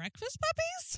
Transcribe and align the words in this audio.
breakfast 0.00 0.38
puppies? 0.40 0.96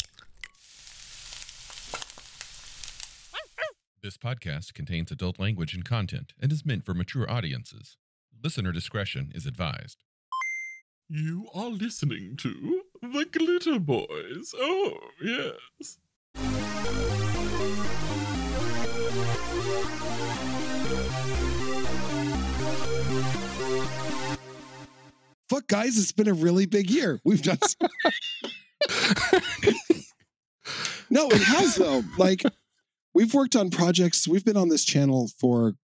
This 4.01 4.17
podcast 4.17 4.75
contains 4.75 5.11
adult 5.11 5.41
language 5.41 5.75
and 5.75 5.85
content 5.85 6.35
and 6.41 6.53
is 6.53 6.65
meant 6.65 6.87
for 6.87 6.95
mature 6.95 7.29
audiences. 7.29 7.97
Listener 8.45 8.71
discretion 8.71 9.33
is 9.35 9.45
advised. 9.45 10.05
You 11.09 11.49
are 11.53 11.69
listening 11.69 12.37
to 12.43 12.83
the 13.03 13.25
Glitter 13.29 13.81
Boys. 13.81 14.55
Oh, 14.57 14.99
yes. 15.21 15.99
Fuck, 25.49 25.67
guys, 25.67 25.99
it's 25.99 26.13
been 26.13 26.29
a 26.29 26.33
really 26.35 26.67
big 26.67 26.89
year. 26.89 27.21
We've 27.25 27.43
done. 27.43 27.59
so- 27.67 27.89
no, 31.11 31.29
it 31.29 31.43
has 31.43 31.77
though. 31.77 32.03
Like, 32.19 32.43
we've 33.15 33.33
worked 33.35 33.57
on 33.57 33.71
projects. 33.71 34.27
We've 34.29 34.45
been 34.45 34.57
on 34.57 34.69
this 34.69 34.85
channel 34.85 35.29
for 35.39 35.75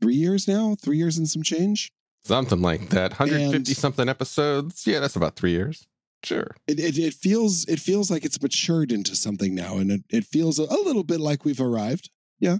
three 0.00 0.14
years 0.14 0.46
now. 0.46 0.76
Three 0.80 0.96
years 0.98 1.16
and 1.18 1.28
some 1.28 1.42
change. 1.42 1.92
Something 2.24 2.60
like 2.60 2.88
that. 2.90 3.12
150 3.12 3.56
And- 3.56 3.66
something 3.68 4.08
episodes. 4.08 4.86
Yeah, 4.86 5.00
that's 5.00 5.16
about 5.16 5.36
three 5.36 5.52
years. 5.52 5.86
Sure. 6.24 6.56
It, 6.66 6.80
it 6.80 6.98
it 6.98 7.14
feels 7.14 7.66
it 7.66 7.78
feels 7.78 8.10
like 8.10 8.24
it's 8.24 8.40
matured 8.42 8.90
into 8.90 9.14
something 9.14 9.54
now, 9.54 9.76
and 9.76 9.92
it, 9.92 10.00
it 10.10 10.24
feels 10.24 10.58
a, 10.58 10.62
a 10.64 10.80
little 10.82 11.04
bit 11.04 11.20
like 11.20 11.44
we've 11.44 11.60
arrived. 11.60 12.10
Yeah. 12.40 12.58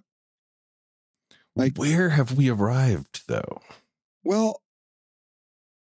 Like- 1.56 1.76
where 1.76 2.10
have 2.10 2.36
we 2.36 2.48
arrived 2.50 3.22
though? 3.26 3.60
Well, 4.22 4.60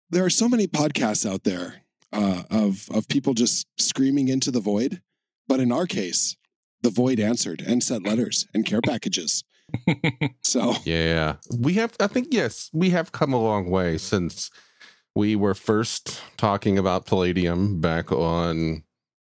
there 0.09 0.25
are 0.25 0.31
so 0.31 0.49
many 0.49 0.67
podcasts 0.67 1.31
out 1.31 1.45
there 1.45 1.80
uh, 2.13 2.43
of 2.51 2.89
of 2.93 3.09
people 3.09 3.35
just 3.35 3.67
screaming 3.79 4.29
into 4.29 4.51
the 4.51 4.61
void, 4.61 5.01
but 5.49 5.61
in 5.61 5.71
our 5.73 5.87
case, 5.87 6.37
the 6.83 6.91
void 6.91 7.21
answered 7.21 7.63
and 7.67 7.83
sent 7.83 8.07
letters 8.07 8.47
and 8.55 8.65
care 8.67 8.81
packages. 8.81 9.45
So 10.43 10.75
Yeah. 10.85 11.37
We 11.57 11.75
have 11.75 11.95
I 12.01 12.09
think 12.09 12.29
yes, 12.33 12.71
we 12.73 12.91
have 12.91 13.13
come 13.13 13.33
a 13.33 13.41
long 13.41 13.71
way 13.71 13.99
since 13.99 14.51
we 15.15 15.37
were 15.37 15.55
first 15.55 16.21
talking 16.37 16.77
about 16.79 17.07
Palladium 17.07 17.81
back 17.81 18.11
on 18.11 18.83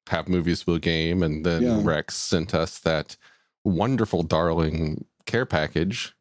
Have 0.08 0.28
Movies 0.28 0.66
Will 0.66 0.78
Game 0.78 1.22
and 1.24 1.44
then 1.44 1.62
Yeah. 1.62 1.80
Rex 1.82 2.14
sent 2.16 2.54
us 2.54 2.78
that 2.80 3.16
wonderful 3.64 4.22
darling 4.22 5.04
care 5.26 5.46
package. 5.46 6.14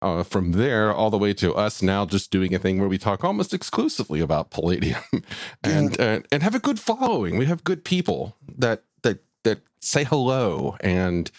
Uh, 0.00 0.22
from 0.22 0.52
there 0.52 0.92
all 0.92 1.10
the 1.10 1.18
way 1.18 1.34
to 1.34 1.52
us 1.54 1.82
now 1.82 2.06
just 2.06 2.30
doing 2.30 2.54
a 2.54 2.58
thing 2.58 2.78
where 2.78 2.88
we 2.88 2.98
talk 2.98 3.24
almost 3.24 3.52
exclusively 3.52 4.20
about 4.20 4.50
Palladium 4.50 5.02
and 5.64 6.00
uh, 6.00 6.20
and 6.30 6.40
have 6.44 6.54
a 6.54 6.60
good 6.60 6.78
following. 6.78 7.36
We 7.36 7.46
have 7.46 7.64
good 7.64 7.84
people 7.84 8.36
that 8.56 8.84
that 9.02 9.24
that 9.42 9.60
say 9.80 10.04
hello 10.04 10.76
and 10.80 11.32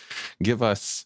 give 0.43 0.61
us 0.61 1.05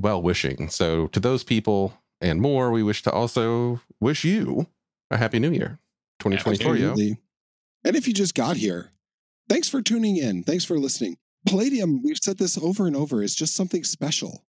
well 0.00 0.22
wishing. 0.22 0.68
So 0.68 1.08
to 1.08 1.18
those 1.18 1.42
people 1.42 1.98
and 2.20 2.40
more, 2.40 2.70
we 2.70 2.84
wish 2.84 3.02
to 3.02 3.10
also 3.10 3.80
wish 3.98 4.22
you 4.24 4.68
a 5.10 5.16
happy 5.16 5.40
new 5.40 5.50
year. 5.50 5.80
2024, 6.20 6.76
yo. 6.76 6.94
And 7.84 7.96
if 7.96 8.06
you 8.06 8.14
just 8.14 8.34
got 8.34 8.56
here, 8.56 8.92
thanks 9.48 9.68
for 9.68 9.82
tuning 9.82 10.16
in. 10.16 10.44
Thanks 10.44 10.64
for 10.64 10.78
listening. 10.78 11.16
Palladium, 11.46 12.02
we've 12.02 12.18
said 12.18 12.38
this 12.38 12.56
over 12.56 12.86
and 12.86 12.94
over, 12.94 13.22
is 13.22 13.34
just 13.34 13.54
something 13.54 13.82
special. 13.82 14.44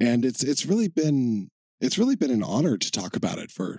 And 0.00 0.24
it's 0.24 0.44
it's 0.44 0.64
really 0.64 0.86
been 0.86 1.50
it's 1.80 1.98
really 1.98 2.16
been 2.16 2.30
an 2.30 2.42
honor 2.42 2.76
to 2.76 2.90
talk 2.90 3.16
about 3.16 3.38
it 3.38 3.50
for 3.50 3.78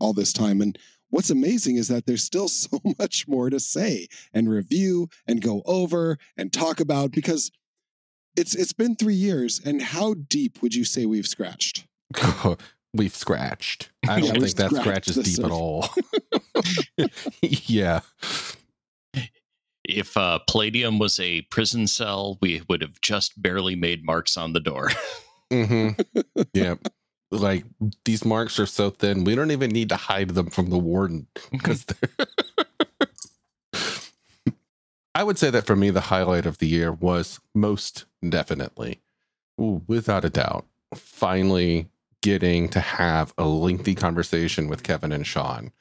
all 0.00 0.12
this 0.12 0.32
time. 0.32 0.60
And 0.60 0.78
what's 1.10 1.30
amazing 1.30 1.76
is 1.76 1.88
that 1.88 2.06
there's 2.06 2.24
still 2.24 2.48
so 2.48 2.80
much 2.98 3.26
more 3.28 3.50
to 3.50 3.60
say 3.60 4.08
and 4.32 4.50
review 4.50 5.08
and 5.26 5.40
go 5.42 5.62
over 5.66 6.18
and 6.36 6.52
talk 6.52 6.80
about 6.80 7.12
because 7.12 7.50
it's 8.36 8.54
it's 8.54 8.72
been 8.72 8.96
three 8.96 9.14
years. 9.14 9.60
And 9.64 9.80
how 9.80 10.14
deep 10.14 10.60
would 10.62 10.74
you 10.74 10.84
say 10.84 11.06
we've 11.06 11.26
scratched? 11.26 11.86
We've 12.94 13.14
scratched. 13.14 13.90
I 14.08 14.20
don't 14.20 14.38
we've 14.38 14.42
think 14.44 14.56
that 14.56 14.70
scratched 14.70 15.10
scratches 15.10 15.16
the 15.16 15.22
deep 15.22 15.44
at 15.44 15.50
all. 15.50 15.88
yeah. 17.42 18.00
If 19.84 20.16
uh, 20.16 20.38
Palladium 20.48 20.98
was 20.98 21.20
a 21.20 21.42
prison 21.42 21.86
cell, 21.88 22.38
we 22.40 22.62
would 22.68 22.80
have 22.80 23.00
just 23.02 23.40
barely 23.40 23.76
made 23.76 24.04
marks 24.04 24.36
on 24.38 24.52
the 24.54 24.60
door. 24.60 24.90
hmm 25.52 25.90
Yeah. 26.54 26.76
Like 27.30 27.64
these 28.04 28.24
marks 28.24 28.58
are 28.58 28.66
so 28.66 28.90
thin, 28.90 29.24
we 29.24 29.34
don't 29.34 29.50
even 29.50 29.70
need 29.70 29.88
to 29.88 29.96
hide 29.96 30.30
them 30.30 30.50
from 30.50 30.70
the 30.70 30.78
warden 30.78 31.26
because 31.50 31.84
they're. 31.84 32.26
I 35.14 35.24
would 35.24 35.38
say 35.38 35.48
that 35.50 35.66
for 35.66 35.74
me, 35.74 35.88
the 35.88 36.02
highlight 36.02 36.44
of 36.44 36.58
the 36.58 36.66
year 36.66 36.92
was 36.92 37.40
most 37.54 38.04
definitely, 38.28 39.00
ooh, 39.58 39.82
without 39.86 40.26
a 40.26 40.30
doubt, 40.30 40.66
finally 40.94 41.88
getting 42.20 42.68
to 42.68 42.80
have 42.80 43.32
a 43.38 43.46
lengthy 43.46 43.94
conversation 43.94 44.68
with 44.68 44.82
Kevin 44.82 45.12
and 45.12 45.26
Sean. 45.26 45.72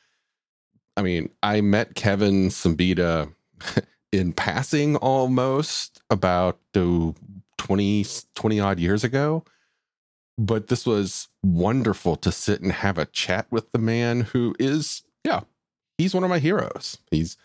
I 0.96 1.02
mean, 1.02 1.30
I 1.44 1.60
met 1.60 1.96
Kevin 1.96 2.48
Siembieda 2.48 3.34
in 4.14 4.32
passing 4.32 4.96
almost 4.96 6.02
about 6.10 6.60
uh, 6.74 7.12
20, 7.58 8.06
20 8.36 8.60
odd 8.60 8.80
years 8.80 9.04
ago 9.04 9.44
but 10.38 10.68
this 10.68 10.86
was 10.86 11.30
wonderful 11.44 12.16
to 12.18 12.32
sit 12.32 12.62
and 12.62 12.72
have 12.72 12.98
a 12.98 13.06
chat 13.06 13.48
with 13.52 13.72
the 13.72 13.80
man 13.80 14.22
who 14.22 14.56
is 14.60 15.04
yeah 15.24 15.42
he's 15.98 16.14
one 16.14 16.24
of 16.24 16.30
my 16.30 16.40
heroes. 16.40 16.98
He's 17.12 17.38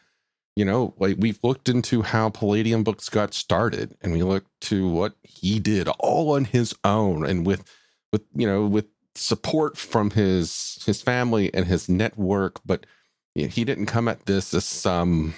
you 0.56 0.64
know 0.64 0.94
like 0.98 1.16
we've 1.18 1.38
looked 1.42 1.68
into 1.68 2.02
how 2.02 2.30
palladium 2.30 2.82
books 2.84 3.08
got 3.08 3.34
started 3.34 3.96
and 4.02 4.12
we 4.12 4.22
looked 4.22 4.50
to 4.62 4.88
what 4.88 5.14
he 5.22 5.58
did 5.58 5.88
all 5.98 6.32
on 6.32 6.44
his 6.44 6.74
own 6.84 7.24
and 7.24 7.46
with 7.46 7.64
with 8.12 8.22
you 8.34 8.46
know 8.46 8.66
with 8.66 8.86
support 9.14 9.76
from 9.76 10.10
his 10.10 10.82
his 10.86 11.02
family 11.02 11.52
and 11.54 11.66
his 11.66 11.88
network. 11.88 12.60
But 12.64 12.86
you 13.34 13.44
know, 13.44 13.48
he 13.48 13.64
didn't 13.64 13.86
come 13.86 14.08
at 14.08 14.26
this 14.26 14.52
as 14.54 14.64
some 14.64 15.34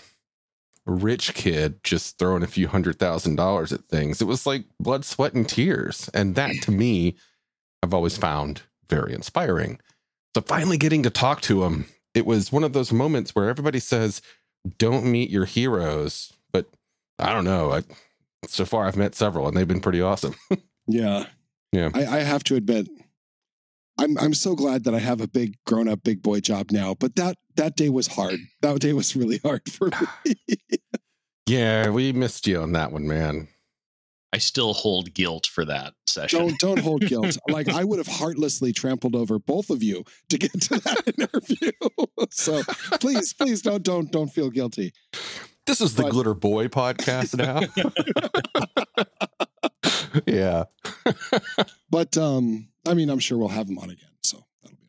rich 0.84 1.34
kid 1.34 1.82
just 1.84 2.19
throwing 2.19 2.42
a 2.42 2.48
few 2.48 2.66
hundred 2.69 2.98
thousand 2.98 3.36
dollars 3.36 3.72
at 3.72 3.84
things. 3.84 4.20
It 4.20 4.26
was 4.26 4.46
like 4.46 4.64
blood 4.80 5.04
sweat 5.04 5.34
and 5.34 5.48
tears. 5.48 6.10
And 6.14 6.34
that 6.34 6.54
to 6.62 6.70
me 6.70 7.16
I've 7.82 7.94
always 7.94 8.16
found 8.16 8.62
very 8.88 9.12
inspiring. 9.12 9.81
So 10.34 10.43
finally 10.43 10.78
getting 10.78 11.03
to 11.03 11.10
talk 11.10 11.41
to 11.43 11.65
him, 11.65 11.87
it 12.15 12.26
was 12.26 12.53
one 12.53 12.65
of 12.65 12.72
those 12.72 12.93
moments 12.93 13.34
where 13.34 13.48
everybody 13.48 13.81
says, 13.81 14.22
"Don't 14.78 15.04
meet 15.04 15.31
your 15.31 15.44
heroes," 15.44 16.32
but 16.53 16.66
I 17.19 17.32
don't 17.32 17.44
know. 17.44 17.72
I, 17.72 17.82
so 18.47 18.65
far, 18.65 18.87
I've 18.87 18.97
met 18.97 19.15
several, 19.15 19.47
and 19.48 19.56
they've 19.56 19.69
been 19.69 19.81
pretty 19.81 20.00
awesome. 20.00 20.34
Yeah. 20.88 21.26
Yeah. 21.70 21.91
I, 21.94 22.04
I 22.06 22.19
have 22.20 22.43
to 22.44 22.56
admit, 22.56 22.88
I'm 23.99 24.19
I'm 24.19 24.34
so 24.34 24.56
glad 24.56 24.82
that 24.84 24.94
I 24.94 24.99
have 24.99 25.20
a 25.20 25.28
big 25.28 25.56
grown 25.64 25.87
up 25.87 26.03
big 26.03 26.20
boy 26.22 26.41
job 26.41 26.72
now. 26.72 26.94
But 26.94 27.14
that 27.14 27.37
that 27.54 27.76
day 27.76 27.88
was 27.88 28.09
hard. 28.09 28.41
That 28.62 28.81
day 28.81 28.93
was 28.93 29.14
really 29.14 29.38
hard 29.38 29.62
for 29.70 29.91
me. 30.26 30.34
yeah, 31.47 31.88
we 31.91 32.12
missed 32.12 32.47
you 32.49 32.60
on 32.60 32.72
that 32.72 32.91
one, 32.91 33.06
man. 33.06 33.47
I 34.34 34.38
still 34.38 34.72
hold 34.72 35.12
guilt 35.15 35.47
for 35.47 35.65
that 35.66 35.93
session. 36.06 36.38
don't 36.41 36.59
don't 36.59 36.78
hold 36.81 37.03
guilt. 37.06 37.37
Like 37.48 37.69
I 37.69 37.84
would 37.84 37.98
have 37.98 38.06
heartlessly 38.06 38.72
trampled 38.72 39.15
over 39.15 39.38
both 39.38 39.69
of 39.70 39.82
you 39.82 40.04
to 40.31 40.38
get 40.38 40.53
to 40.53 40.78
that 40.81 41.15
interview. 41.19 41.70
so 42.31 42.62
please, 43.00 43.32
please 43.34 43.60
don't 43.62 43.82
don't 43.82 44.10
don't 44.10 44.28
feel 44.32 44.48
guilty. 44.50 44.93
This 45.66 45.81
is 45.81 45.94
the 45.94 46.04
But- 46.04 46.12
Glitter 46.12 46.34
Boy 46.34 46.69
podcast 46.69 47.37
now. 47.37 47.60
yeah. 50.26 50.64
But 51.91 52.16
um, 52.16 52.69
I 52.87 52.94
mean, 52.94 53.10
I'm 53.10 53.19
sure 53.19 53.38
we'll 53.38 53.49
have 53.49 53.69
him 53.69 53.78
on 53.78 53.91
again. 53.91 54.09
So 54.22 54.44
that'll 54.62 54.76
be 54.78 54.87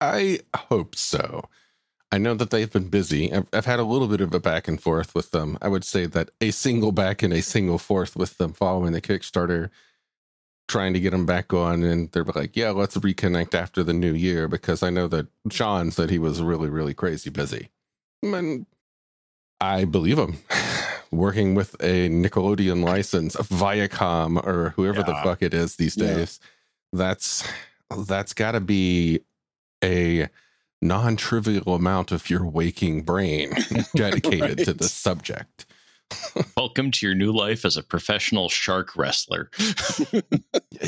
all 0.00 0.08
I 0.08 0.40
hope 0.56 0.96
so. 0.96 1.44
I 2.12 2.18
know 2.18 2.34
that 2.34 2.50
they've 2.50 2.70
been 2.70 2.88
busy. 2.88 3.32
I've, 3.32 3.46
I've 3.52 3.66
had 3.66 3.80
a 3.80 3.84
little 3.84 4.06
bit 4.08 4.20
of 4.20 4.32
a 4.32 4.40
back 4.40 4.68
and 4.68 4.80
forth 4.80 5.14
with 5.14 5.32
them. 5.32 5.58
I 5.60 5.68
would 5.68 5.84
say 5.84 6.06
that 6.06 6.30
a 6.40 6.50
single 6.52 6.92
back 6.92 7.22
and 7.22 7.32
a 7.32 7.42
single 7.42 7.78
forth 7.78 8.14
with 8.16 8.38
them 8.38 8.52
following 8.52 8.92
the 8.92 9.00
Kickstarter, 9.00 9.70
trying 10.68 10.92
to 10.94 11.00
get 11.00 11.10
them 11.10 11.26
back 11.26 11.52
on. 11.52 11.82
And 11.82 12.10
they're 12.12 12.24
like, 12.24 12.56
yeah, 12.56 12.70
let's 12.70 12.96
reconnect 12.96 13.54
after 13.54 13.82
the 13.82 13.92
new 13.92 14.12
year 14.14 14.46
because 14.46 14.82
I 14.82 14.90
know 14.90 15.08
that 15.08 15.26
Sean 15.50 15.90
said 15.90 16.10
he 16.10 16.18
was 16.18 16.40
really, 16.42 16.68
really 16.68 16.94
crazy 16.94 17.30
busy. 17.30 17.70
And 18.22 18.66
I 19.60 19.84
believe 19.84 20.18
him. 20.18 20.38
Working 21.12 21.54
with 21.54 21.74
a 21.74 22.08
Nickelodeon 22.08 22.84
license, 22.84 23.36
Viacom, 23.36 24.44
or 24.44 24.70
whoever 24.70 25.02
the 25.04 25.14
fuck 25.22 25.40
it 25.40 25.54
is 25.54 25.76
these 25.76 25.96
Yeah. 25.96 26.14
days, 26.14 26.40
that's 26.92 27.46
that's 28.08 28.32
got 28.32 28.52
to 28.52 28.60
be 28.60 29.20
a 29.84 30.28
non-trivial 30.82 31.74
amount 31.74 32.12
of 32.12 32.28
your 32.30 32.44
waking 32.44 33.02
brain 33.02 33.54
dedicated 33.94 34.58
to 34.64 34.70
Right. 34.72 34.78
the 34.78 34.88
subject. 34.88 35.66
Welcome 36.56 36.90
to 36.92 37.06
your 37.06 37.14
new 37.14 37.32
life 37.32 37.64
as 37.64 37.76
a 37.76 37.82
professional 37.82 38.48
shark 38.48 38.96
wrestler. 38.96 39.50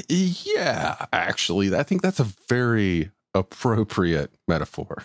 Yeah, 0.08 1.06
actually, 1.12 1.74
I 1.74 1.82
think 1.82 2.02
that's 2.02 2.20
a 2.20 2.26
very 2.48 3.10
appropriate 3.34 4.34
metaphor. 4.46 5.04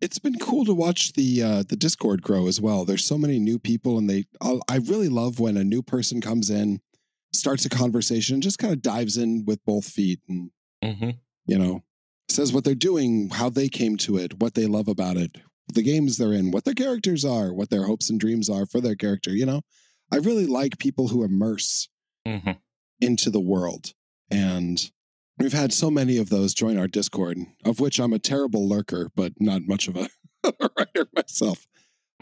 it's 0.00 0.18
been 0.18 0.38
cool 0.38 0.64
to 0.64 0.74
watch 0.74 1.12
the 1.14 1.42
uh, 1.42 1.62
the 1.66 1.76
Discord 1.76 2.22
grow 2.22 2.48
as 2.48 2.60
well. 2.60 2.84
There's 2.84 3.04
so 3.04 3.16
many 3.16 3.38
new 3.38 3.58
people, 3.58 3.96
and 3.98 4.10
they 4.10 4.26
I'll, 4.40 4.60
I 4.68 4.76
really 4.76 5.08
love 5.08 5.40
when 5.40 5.56
a 5.56 5.64
new 5.64 5.82
person 5.82 6.20
comes 6.20 6.50
in, 6.50 6.80
starts 7.32 7.64
a 7.64 7.70
conversation, 7.70 8.40
just 8.40 8.58
kind 8.58 8.72
of 8.74 8.82
dives 8.82 9.16
in 9.16 9.44
with 9.46 9.64
both 9.64 9.86
feet, 9.86 10.20
and 10.28 10.50
hmm 10.84 11.10
you 11.46 11.58
know 11.58 11.82
says 12.32 12.52
what 12.52 12.64
they're 12.64 12.74
doing, 12.74 13.30
how 13.30 13.48
they 13.48 13.68
came 13.68 13.96
to 13.98 14.16
it, 14.16 14.40
what 14.40 14.54
they 14.54 14.66
love 14.66 14.88
about 14.88 15.16
it, 15.16 15.38
the 15.72 15.82
games 15.82 16.16
they're 16.18 16.32
in, 16.32 16.50
what 16.50 16.64
their 16.64 16.74
characters 16.74 17.24
are, 17.24 17.52
what 17.52 17.70
their 17.70 17.84
hopes 17.84 18.10
and 18.10 18.18
dreams 18.18 18.48
are 18.50 18.66
for 18.66 18.80
their 18.80 18.96
character. 18.96 19.30
You 19.30 19.46
know, 19.46 19.60
I 20.12 20.16
really 20.16 20.46
like 20.46 20.78
people 20.78 21.08
who 21.08 21.24
immerse 21.24 21.88
hmm 22.26 22.52
into 23.00 23.30
the 23.30 23.40
world. 23.40 23.94
And 24.30 24.90
we've 25.38 25.52
had 25.52 25.72
so 25.72 25.90
many 25.90 26.18
of 26.18 26.28
those 26.28 26.54
join 26.54 26.78
our 26.78 26.86
Discord, 26.86 27.38
of 27.64 27.80
which 27.80 27.98
I'm 27.98 28.12
a 28.12 28.20
terrible 28.20 28.68
lurker, 28.68 29.10
but 29.16 29.32
not 29.40 29.62
much 29.66 29.88
of 29.88 29.96
a 30.44 30.50
writer 30.78 31.08
myself. 31.14 31.66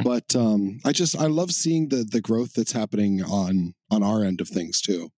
But 0.03 0.35
um, 0.35 0.81
I 0.87 0.93
just 0.93 1.15
I 1.19 1.27
love 1.27 1.53
seeing 1.53 1.89
the 1.91 2.05
the 2.05 2.23
growth 2.23 2.55
that's 2.55 2.73
happening 2.73 3.23
on 3.23 3.75
on 3.91 4.03
our 4.03 4.25
end 4.25 4.41
of 4.41 4.49
things 4.49 4.81
too. 4.81 5.11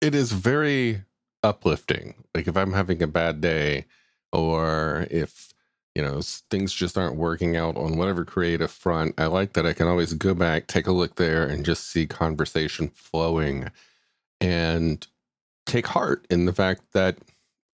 it 0.00 0.14
is 0.14 0.32
very 0.32 1.04
uplifting. 1.42 2.14
Like 2.34 2.48
if 2.48 2.56
I'm 2.56 2.72
having 2.72 3.02
a 3.02 3.06
bad 3.06 3.40
day, 3.42 3.84
or 4.34 5.06
if 5.10 5.54
you 5.94 6.02
know 6.02 6.20
things 6.50 6.74
just 6.74 6.98
aren't 6.98 7.16
working 7.16 7.56
out 7.56 7.76
on 7.76 7.96
whatever 7.96 8.24
creative 8.24 8.70
front, 8.70 9.14
I 9.16 9.26
like 9.26 9.52
that 9.54 9.64
I 9.64 9.72
can 9.72 9.86
always 9.86 10.12
go 10.14 10.34
back, 10.34 10.66
take 10.66 10.86
a 10.86 10.92
look 10.92 11.14
there, 11.16 11.46
and 11.46 11.64
just 11.64 11.88
see 11.88 12.06
conversation 12.06 12.88
flowing, 12.88 13.70
and 14.40 15.06
take 15.66 15.86
heart 15.86 16.26
in 16.28 16.44
the 16.46 16.52
fact 16.52 16.82
that 16.92 17.16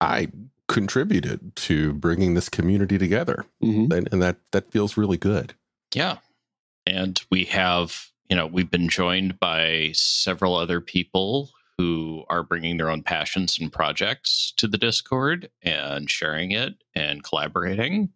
I 0.01 0.27
contributed 0.67 1.56
to 1.56 1.94
bringing 1.94 2.35
this 2.35 2.50
community 2.50 2.97
together, 3.00 3.45
Mm-hmm. 3.63 3.91
and, 3.91 4.09
and 4.12 4.21
that 4.21 4.38
that 4.51 4.69
feels 4.71 4.97
really 4.97 5.17
good. 5.17 5.53
Yeah. 5.95 6.17
And 6.85 7.19
we 7.31 7.45
have, 7.45 8.09
you 8.29 8.35
know, 8.35 8.47
we've 8.47 8.69
been 8.69 8.89
joined 8.89 9.39
by 9.39 9.91
several 9.94 10.55
other 10.55 10.81
people 10.81 11.50
who 11.79 12.25
are 12.27 12.43
bringing 12.43 12.75
their 12.75 12.89
own 12.89 13.01
passions 13.01 13.57
and 13.57 13.71
projects 13.71 14.51
to 14.57 14.67
the 14.67 14.77
Discord 14.77 15.49
and 15.61 16.09
sharing 16.09 16.51
it 16.51 16.73
and 16.93 17.23
collaborating, 17.23 18.09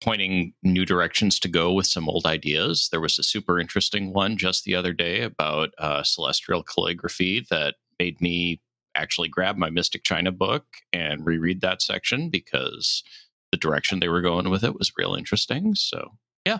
pointing 0.00 0.54
new 0.62 0.86
directions 0.86 1.40
to 1.40 1.48
go 1.48 1.72
with 1.72 1.86
some 1.86 2.08
old 2.08 2.24
ideas. 2.24 2.88
There 2.92 3.00
was 3.00 3.18
a 3.18 3.24
super 3.24 3.58
interesting 3.58 4.12
one 4.12 4.36
just 4.36 4.62
the 4.62 4.76
other 4.76 4.92
day 4.92 5.22
about 5.22 5.70
uh, 5.78 6.04
celestial 6.04 6.62
calligraphy 6.62 7.44
that 7.50 7.74
made 7.98 8.20
me 8.20 8.60
actually 8.94 9.28
grab 9.28 9.56
my 9.56 9.70
Mystic 9.70 10.04
China 10.04 10.30
book 10.30 10.64
and 10.92 11.26
reread 11.26 11.62
that 11.62 11.82
section 11.82 12.30
because 12.30 13.02
the 13.50 13.58
direction 13.58 13.98
they 13.98 14.08
were 14.08 14.22
going 14.22 14.50
with 14.50 14.62
it 14.62 14.78
was 14.78 14.92
real 14.96 15.16
interesting. 15.16 15.74
So 15.74 16.12
Yeah, 16.44 16.58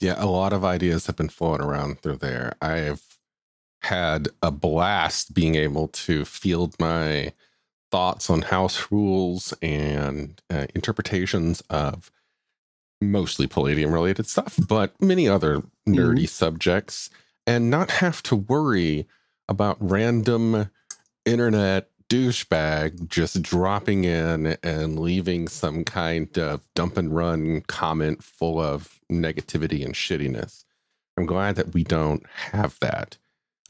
Yeah, 0.00 0.22
a 0.22 0.26
lot 0.26 0.52
of 0.52 0.66
ideas 0.66 1.06
have 1.06 1.16
been 1.16 1.30
floating 1.30 1.64
around 1.64 2.02
through 2.02 2.18
there. 2.18 2.56
I've 2.60 3.15
had 3.82 4.28
a 4.42 4.50
blast 4.50 5.34
being 5.34 5.54
able 5.54 5.88
to 5.88 6.24
field 6.24 6.74
my 6.80 7.32
thoughts 7.90 8.28
on 8.28 8.42
house 8.42 8.90
rules 8.90 9.54
and 9.62 10.40
uh, 10.50 10.66
interpretations 10.74 11.62
of 11.70 12.10
mostly 13.00 13.46
Palladium 13.46 13.92
related 13.92 14.26
stuff, 14.26 14.58
but 14.68 15.00
many 15.00 15.28
other 15.28 15.62
nerdy 15.88 16.28
subjects, 16.28 17.10
and 17.46 17.70
not 17.70 17.90
have 17.92 18.22
to 18.24 18.34
worry 18.34 19.06
about 19.48 19.76
random 19.78 20.70
internet 21.24 21.88
douchebag 22.08 23.08
just 23.08 23.42
dropping 23.42 24.04
in 24.04 24.56
and 24.62 24.98
leaving 24.98 25.48
some 25.48 25.84
kind 25.84 26.36
of 26.38 26.62
dump 26.74 26.96
and 26.96 27.14
run 27.14 27.60
comment 27.62 28.22
full 28.22 28.60
of 28.60 29.00
negativity 29.10 29.84
and 29.84 29.94
shittiness. 29.94 30.64
I'm 31.16 31.26
glad 31.26 31.56
that 31.56 31.74
we 31.74 31.82
don't 31.82 32.24
have 32.26 32.78
that. 32.80 33.18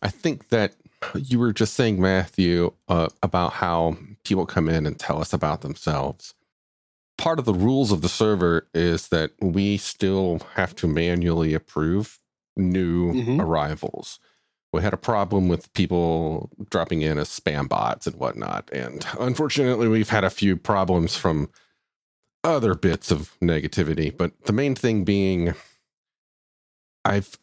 I 0.03 0.09
think 0.09 0.49
that 0.51 0.75
you 1.15 1.39
were 1.39 1.53
just 1.53 1.75
saying, 1.75 2.01
Matthew, 2.01 2.73
uh, 2.89 3.09
about 3.23 3.55
how 3.55 3.97
people 4.25 4.47
come 4.47 4.69
in 4.69 4.87
and 4.87 4.99
tell 4.99 5.21
us 5.21 5.33
about 5.33 5.61
themselves. 5.63 6.35
Part 7.19 7.39
of 7.39 7.45
the 7.45 7.55
rules 7.55 7.93
of 7.93 8.03
the 8.03 8.09
server 8.09 8.69
is 8.75 9.09
that 9.09 9.33
we 9.41 9.77
still 9.79 10.41
have 10.55 10.75
to 10.77 10.87
manually 10.87 11.55
approve 11.55 12.19
new 12.57 13.13
Mhm. 13.13 13.41
arrivals 13.41 14.19
we 14.73 14.83
had 14.83 14.93
a 14.93 14.99
problem 14.99 15.49
with 15.49 15.73
people 15.73 16.51
dropping 16.71 17.01
in 17.01 17.19
as 17.19 17.29
spam 17.29 17.67
bots 17.69 18.07
and 18.07 18.17
whatnot. 18.17 18.69
And 18.73 19.07
unfortunately, 19.19 19.89
we've 19.89 20.11
had 20.11 20.23
a 20.25 20.29
few 20.29 20.57
problems 20.57 21.17
from 21.17 21.49
other 22.45 22.75
bits 22.75 23.11
of 23.11 23.33
negativity. 23.41 24.15
But 24.15 24.33
the 24.43 24.53
main 24.53 24.75
thing 24.75 25.05
being, 25.05 25.55
I've, 27.05 27.39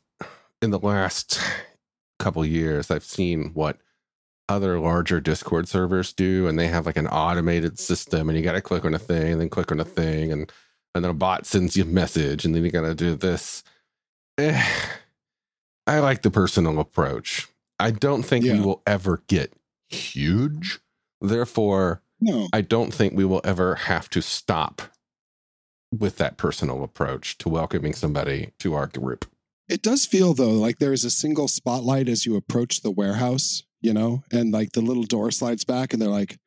in 0.61 0.69
the 0.69 0.79
last 0.79 1.39
couple 2.23 2.45
years, 2.45 2.89
I've 2.89 3.03
seen 3.03 3.51
what 3.53 3.77
other 4.49 4.79
larger 4.79 5.19
Discord 5.19 5.67
servers 5.67 6.13
do, 6.13 6.47
and 6.47 6.57
they 6.57 6.67
have 6.67 6.85
like 6.85 6.97
an 6.97 7.07
automated 7.07 7.79
system, 7.79 8.29
and 8.29 8.37
you 8.37 8.43
got 8.43 8.53
to 8.53 8.61
click 8.61 8.85
on 8.85 8.93
a 8.93 8.99
thing, 8.99 9.33
and 9.33 9.41
then 9.41 9.49
click 9.49 9.71
on 9.71 9.79
a 9.79 9.85
thing, 9.85 10.31
and 10.31 10.51
and 10.95 11.03
then 11.03 11.11
a 11.11 11.13
bot 11.13 11.45
sends 11.45 11.75
you 11.75 11.83
a 11.83 11.87
message, 11.87 12.45
and 12.45 12.53
then 12.53 12.63
you 12.63 12.71
got 12.71 12.81
to 12.81 12.93
do 12.95 13.15
this. 13.15 13.63
Eh, 14.37 14.63
I 15.87 15.99
like 15.99 16.21
the 16.21 16.31
personal 16.31 16.79
approach. 16.79 17.47
I 17.79 17.91
don't 17.91 18.23
think 18.23 18.45
we 18.45 18.59
will 18.59 18.81
ever 18.85 19.23
get 19.27 19.53
huge. 19.89 20.79
Therefore, 21.19 22.01
No, 22.21 22.47
I 22.53 22.61
don't 22.61 22.93
think 22.93 23.13
we 23.13 23.25
will 23.25 23.41
ever 23.43 23.75
have 23.75 24.09
to 24.11 24.21
stop 24.21 24.81
with 25.91 26.17
that 26.17 26.37
personal 26.37 26.83
approach 26.83 27.37
to 27.39 27.49
welcoming 27.49 27.93
somebody 27.93 28.51
to 28.59 28.73
our 28.75 28.87
group. 28.87 29.25
It 29.69 29.81
does 29.81 30.05
feel 30.05 30.33
though 30.33 30.51
like 30.51 30.79
there 30.79 30.93
is 30.93 31.05
a 31.05 31.09
single 31.09 31.47
spotlight 31.47 32.09
as 32.09 32.25
you 32.25 32.35
approach 32.35 32.81
the 32.81 32.91
warehouse, 32.91 33.63
you 33.81 33.93
know, 33.93 34.23
and 34.31 34.51
like 34.51 34.73
the 34.73 34.81
little 34.81 35.03
door 35.03 35.31
slides 35.31 35.63
back, 35.63 35.93
and 35.93 36.01
they're 36.01 36.09
like, 36.09 36.37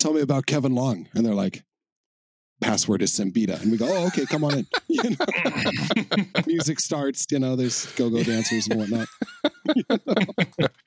"Tell 0.00 0.12
me 0.12 0.20
about 0.20 0.46
Kevin 0.46 0.74
Long," 0.74 1.08
and 1.14 1.24
they're 1.26 1.34
like, 1.34 1.64
"Password 2.60 3.02
is 3.02 3.12
Siembieda," 3.12 3.60
and 3.60 3.70
we 3.70 3.76
go, 3.76 3.86
"Oh, 3.88 4.06
okay, 4.06 4.26
come 4.26 4.44
on 4.44 4.58
in." 4.58 4.66
You 4.88 5.10
know? 5.10 6.24
Music 6.46 6.80
starts, 6.80 7.26
you 7.30 7.38
know. 7.38 7.54
There's 7.54 7.86
go-go 7.92 8.22
dancers 8.22 8.66
and 8.68 8.80
whatnot. 8.80 9.08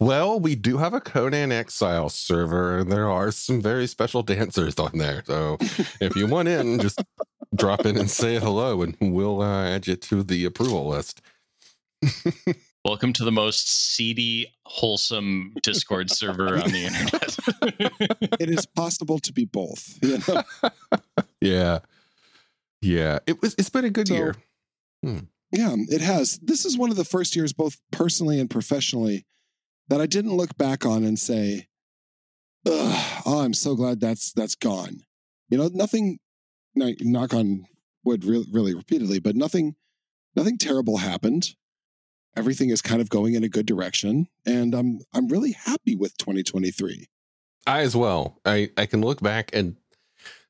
Well, 0.00 0.38
we 0.38 0.54
do 0.54 0.76
have 0.78 0.92
a 0.94 1.00
Conan 1.00 1.52
Exile 1.52 2.08
server, 2.08 2.78
and 2.78 2.92
there 2.92 3.10
are 3.10 3.30
some 3.30 3.60
very 3.60 3.86
special 3.86 4.22
dancers 4.22 4.78
on 4.78 4.98
there. 4.98 5.22
So 5.26 5.56
if 6.00 6.14
you 6.16 6.26
want 6.26 6.48
in, 6.48 6.78
just 6.80 7.02
drop 7.54 7.86
in 7.86 7.96
and 7.96 8.10
say 8.10 8.38
hello, 8.38 8.82
and 8.82 8.96
we'll 9.00 9.42
uh, 9.42 9.66
add 9.68 9.86
you 9.86 9.96
to 9.96 10.22
the 10.22 10.44
approval 10.44 10.86
list. 10.88 11.20
Welcome 12.84 13.12
to 13.14 13.24
the 13.24 13.32
most 13.32 13.68
seedy, 13.68 14.54
wholesome 14.64 15.54
Discord 15.62 16.10
server 16.10 16.56
on 16.56 16.70
the 16.70 16.84
internet. 16.86 17.36
It 18.40 18.50
is 18.50 18.66
possible 18.66 19.18
to 19.20 19.32
be 19.32 19.44
both. 19.44 19.98
You 20.02 20.18
know? 20.28 20.42
Yeah, 21.40 21.78
yeah. 22.82 23.20
It 23.26 23.40
was. 23.40 23.54
It's 23.58 23.70
been 23.70 23.84
a 23.84 23.90
good 23.90 24.08
So- 24.08 24.14
year. 24.14 24.34
Yeah, 25.50 25.76
it 25.88 26.00
has. 26.00 26.38
This 26.42 26.64
is 26.66 26.76
one 26.76 26.90
of 26.90 26.96
the 26.96 27.04
first 27.04 27.34
years, 27.36 27.52
both 27.52 27.78
personally 27.92 28.38
and 28.40 28.50
professionally, 28.50 29.24
that 29.88 30.00
I 30.00 30.06
didn't 30.06 30.36
look 30.36 30.56
back 30.58 30.84
on 30.84 31.04
and 31.04 31.16
say, 31.18 31.68
Ugh, 32.66 33.22
"Oh, 33.24 33.40
I'm 33.44 33.54
so 33.54 33.74
glad 33.76 34.00
that's 34.00 34.32
that's 34.32 34.54
gone." 34.56 35.00
You 35.48 35.58
know, 35.58 35.70
nothing. 35.72 36.18
No, 36.78 36.92
Knock 37.00 37.34
on 37.34 37.66
wood, 38.04 38.24
really, 38.24 38.46
really 38.50 38.74
repeatedly, 38.74 39.18
but 39.18 39.36
nothing, 39.36 39.76
nothing 40.34 40.58
terrible 40.58 40.98
happened. 40.98 41.54
Everything 42.36 42.70
is 42.70 42.80
kind 42.80 43.00
of 43.00 43.08
going 43.10 43.34
in 43.34 43.44
a 43.44 43.48
good 43.48 43.66
direction, 43.66 44.28
and 44.46 44.74
I'm 44.74 45.00
I'm 45.12 45.28
really 45.28 45.52
happy 45.52 45.96
with 45.96 46.16
2023. 46.18 47.06
I 47.66 47.80
as 47.80 47.96
well. 47.96 48.38
I 48.44 48.70
I 48.76 48.86
can 48.86 49.00
look 49.00 49.20
back 49.20 49.50
and 49.52 49.76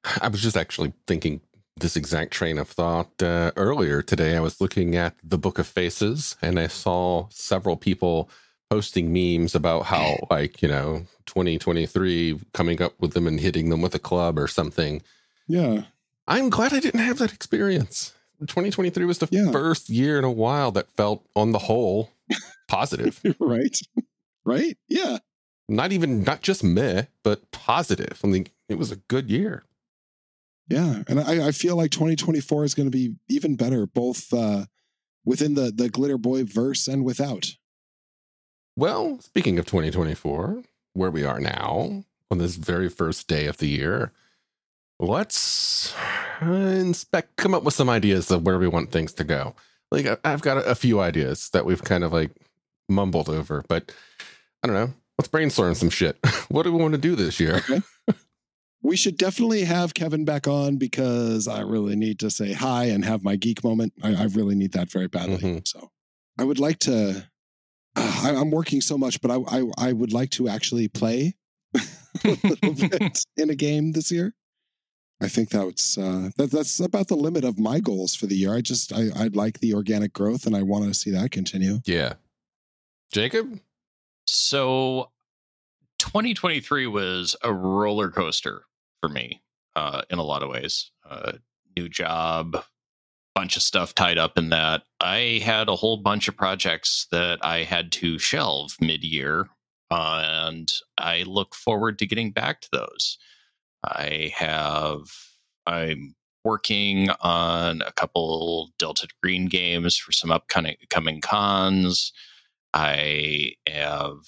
I 0.22 0.28
was 0.28 0.42
just 0.42 0.56
actually 0.56 0.92
thinking 1.06 1.40
this 1.80 1.96
exact 1.96 2.32
train 2.32 2.58
of 2.58 2.68
thought 2.68 3.22
uh, 3.22 3.52
earlier 3.56 4.02
today. 4.02 4.36
I 4.36 4.40
was 4.40 4.60
looking 4.60 4.96
at 4.96 5.14
the 5.22 5.38
Book 5.38 5.58
of 5.58 5.66
Faces 5.66 6.36
and 6.42 6.58
I 6.58 6.66
saw 6.66 7.28
several 7.30 7.76
people 7.76 8.28
posting 8.70 9.12
memes 9.12 9.54
about 9.54 9.84
how 9.86 10.18
like 10.30 10.60
you 10.62 10.68
know 10.68 11.06
2023 11.26 12.40
coming 12.52 12.82
up 12.82 12.94
with 13.00 13.12
them 13.12 13.26
and 13.26 13.40
hitting 13.40 13.70
them 13.70 13.80
with 13.80 13.94
a 13.94 14.00
club 14.00 14.38
or 14.38 14.48
something. 14.48 15.02
Yeah, 15.46 15.84
I'm 16.28 16.50
glad 16.50 16.72
I 16.74 16.80
didn't 16.80 17.00
have 17.00 17.18
that 17.18 17.32
experience. 17.32 18.12
2023 18.40 19.04
was 19.04 19.18
the 19.18 19.28
Yeah. 19.30 19.50
first 19.50 19.88
year 19.88 20.18
in 20.18 20.24
a 20.24 20.30
while 20.30 20.70
that 20.72 20.90
felt 20.92 21.26
on 21.34 21.50
the 21.52 21.58
whole 21.58 22.10
positive. 22.68 23.20
right, 23.40 23.76
right. 24.44 24.76
Yeah, 24.88 25.18
not 25.68 25.90
even 25.92 26.22
not 26.22 26.42
just 26.42 26.62
meh, 26.62 27.04
but 27.24 27.50
positive. 27.50 28.20
I 28.22 28.28
mean, 28.28 28.46
it 28.68 28.76
was 28.78 28.92
a 28.92 28.96
good 28.96 29.30
year. 29.30 29.64
Yeah, 30.68 31.02
and 31.08 31.18
I, 31.18 31.48
I 31.48 31.52
feel 31.52 31.76
like 31.76 31.90
2024 31.90 32.64
is 32.64 32.74
going 32.74 32.86
to 32.86 32.96
be 32.96 33.14
even 33.28 33.56
better, 33.56 33.86
both 33.86 34.32
uh, 34.34 34.66
within 35.24 35.54
the 35.54 35.72
the 35.74 35.88
Glitter 35.88 36.18
Boy 36.18 36.44
verse 36.44 36.86
and 36.86 37.04
without. 37.04 37.56
Well, 38.76 39.18
speaking 39.20 39.58
of 39.58 39.64
2024, 39.66 40.62
where 40.92 41.10
we 41.10 41.24
are 41.24 41.40
now 41.40 42.04
on 42.30 42.38
this 42.38 42.54
very 42.56 42.88
first 42.88 43.26
day 43.26 43.46
of 43.46 43.56
the 43.56 43.66
year, 43.66 44.12
let's 45.00 45.94
inspect, 46.40 47.36
come 47.36 47.54
up 47.54 47.62
with 47.62 47.74
some 47.74 47.88
ideas 47.88 48.30
of 48.30 48.44
where 48.44 48.58
we 48.58 48.68
want 48.68 48.90
things 48.90 49.12
to 49.14 49.24
go. 49.24 49.54
Like 49.90 50.06
I've 50.24 50.42
got 50.42 50.58
a, 50.58 50.70
a 50.70 50.74
few 50.74 51.00
ideas 51.00 51.50
that 51.50 51.64
we've 51.64 51.82
kind 51.82 52.04
of 52.04 52.12
like 52.12 52.30
mumbled 52.88 53.28
over, 53.28 53.64
but 53.68 53.92
I 54.62 54.66
don't 54.66 54.76
know. 54.76 54.94
Let's 55.18 55.28
brainstorm 55.28 55.74
some 55.74 55.90
shit. 55.90 56.18
what 56.48 56.62
do 56.62 56.72
we 56.72 56.80
want 56.80 56.92
to 56.92 56.98
do 56.98 57.16
this 57.16 57.40
year? 57.40 57.56
Okay. 57.56 57.80
We 58.80 58.96
should 58.96 59.18
definitely 59.18 59.64
have 59.64 59.94
Kevin 59.94 60.24
back 60.24 60.46
on 60.46 60.76
because 60.76 61.48
I 61.48 61.62
really 61.62 61.96
need 61.96 62.20
to 62.20 62.30
say 62.30 62.52
hi 62.52 62.84
and 62.84 63.04
have 63.04 63.24
my 63.24 63.34
geek 63.34 63.64
moment. 63.64 63.92
I, 64.02 64.14
I 64.14 64.24
really 64.26 64.54
need 64.54 64.72
that 64.72 64.90
very 64.90 65.08
badly. 65.08 65.38
Mhm. 65.38 65.66
So 65.68 65.90
I 66.38 66.44
would 66.44 66.60
like 66.60 66.78
to. 66.80 67.26
Uh, 67.96 68.20
I, 68.24 68.36
I'm 68.36 68.52
working 68.52 68.80
so 68.80 68.96
much, 68.96 69.20
but 69.20 69.32
I, 69.32 69.38
I 69.48 69.64
I 69.88 69.92
would 69.92 70.12
like 70.12 70.30
to 70.30 70.48
actually 70.48 70.86
play 70.86 71.34
a 71.74 72.36
little 72.44 72.74
bit 72.88 73.18
in 73.36 73.50
a 73.50 73.56
game 73.56 73.92
this 73.92 74.12
year. 74.12 74.34
I 75.20 75.28
think 75.28 75.50
that's 75.50 75.98
uh, 75.98 76.30
that, 76.36 76.50
that's 76.52 76.78
about 76.78 77.08
the 77.08 77.16
limit 77.16 77.44
of 77.44 77.58
my 77.58 77.80
goals 77.80 78.14
for 78.14 78.26
the 78.26 78.36
year. 78.36 78.54
I 78.54 78.60
just 78.60 78.92
I, 78.92 79.08
I'd 79.16 79.34
like 79.34 79.58
the 79.58 79.74
organic 79.74 80.12
growth, 80.12 80.46
and 80.46 80.54
I 80.54 80.62
want 80.62 80.84
to 80.84 80.94
see 80.94 81.10
that 81.10 81.32
continue. 81.32 81.80
Yeah. 81.84 82.14
Jacob? 83.12 83.58
So 84.26 85.10
2023 85.98 86.86
was 86.86 87.34
a 87.42 87.52
roller 87.52 88.10
coaster 88.10 88.62
for 89.00 89.08
me 89.08 89.42
uh, 89.74 90.02
in 90.10 90.18
a 90.18 90.22
lot 90.22 90.42
of 90.42 90.50
ways. 90.50 90.90
Uh, 91.08 91.32
new 91.76 91.88
job, 91.88 92.62
bunch 93.34 93.56
of 93.56 93.62
stuff 93.62 93.94
tied 93.94 94.18
up 94.18 94.38
in 94.38 94.50
that. 94.50 94.82
I 95.00 95.40
had 95.42 95.68
a 95.68 95.76
whole 95.76 95.96
bunch 95.96 96.28
of 96.28 96.36
projects 96.36 97.06
that 97.10 97.38
I 97.44 97.64
had 97.64 97.90
to 97.92 98.18
shelve 98.18 98.76
mid 98.80 99.02
year, 99.02 99.48
uh, 99.90 100.22
and 100.24 100.72
I 100.96 101.22
look 101.22 101.54
forward 101.54 101.98
to 101.98 102.06
getting 102.06 102.30
back 102.30 102.60
to 102.60 102.68
those. 102.70 103.18
I 103.84 104.32
have, 104.36 105.00
I'm 105.66 106.14
working 106.44 107.10
on 107.20 107.82
a 107.82 107.92
couple 107.92 108.70
Delta 108.78 109.08
Green 109.22 109.46
games 109.46 109.96
for 109.96 110.12
some 110.12 110.30
upcoming 110.30 110.76
coming 110.90 111.20
cons. 111.20 112.12
I 112.74 113.52
have 113.66 114.18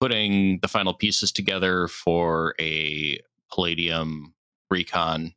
putting 0.00 0.58
the 0.60 0.68
final 0.68 0.94
pieces 0.94 1.32
together 1.32 1.88
for 1.88 2.54
a 2.60 3.18
Palladium 3.52 4.34
Recon 4.70 5.34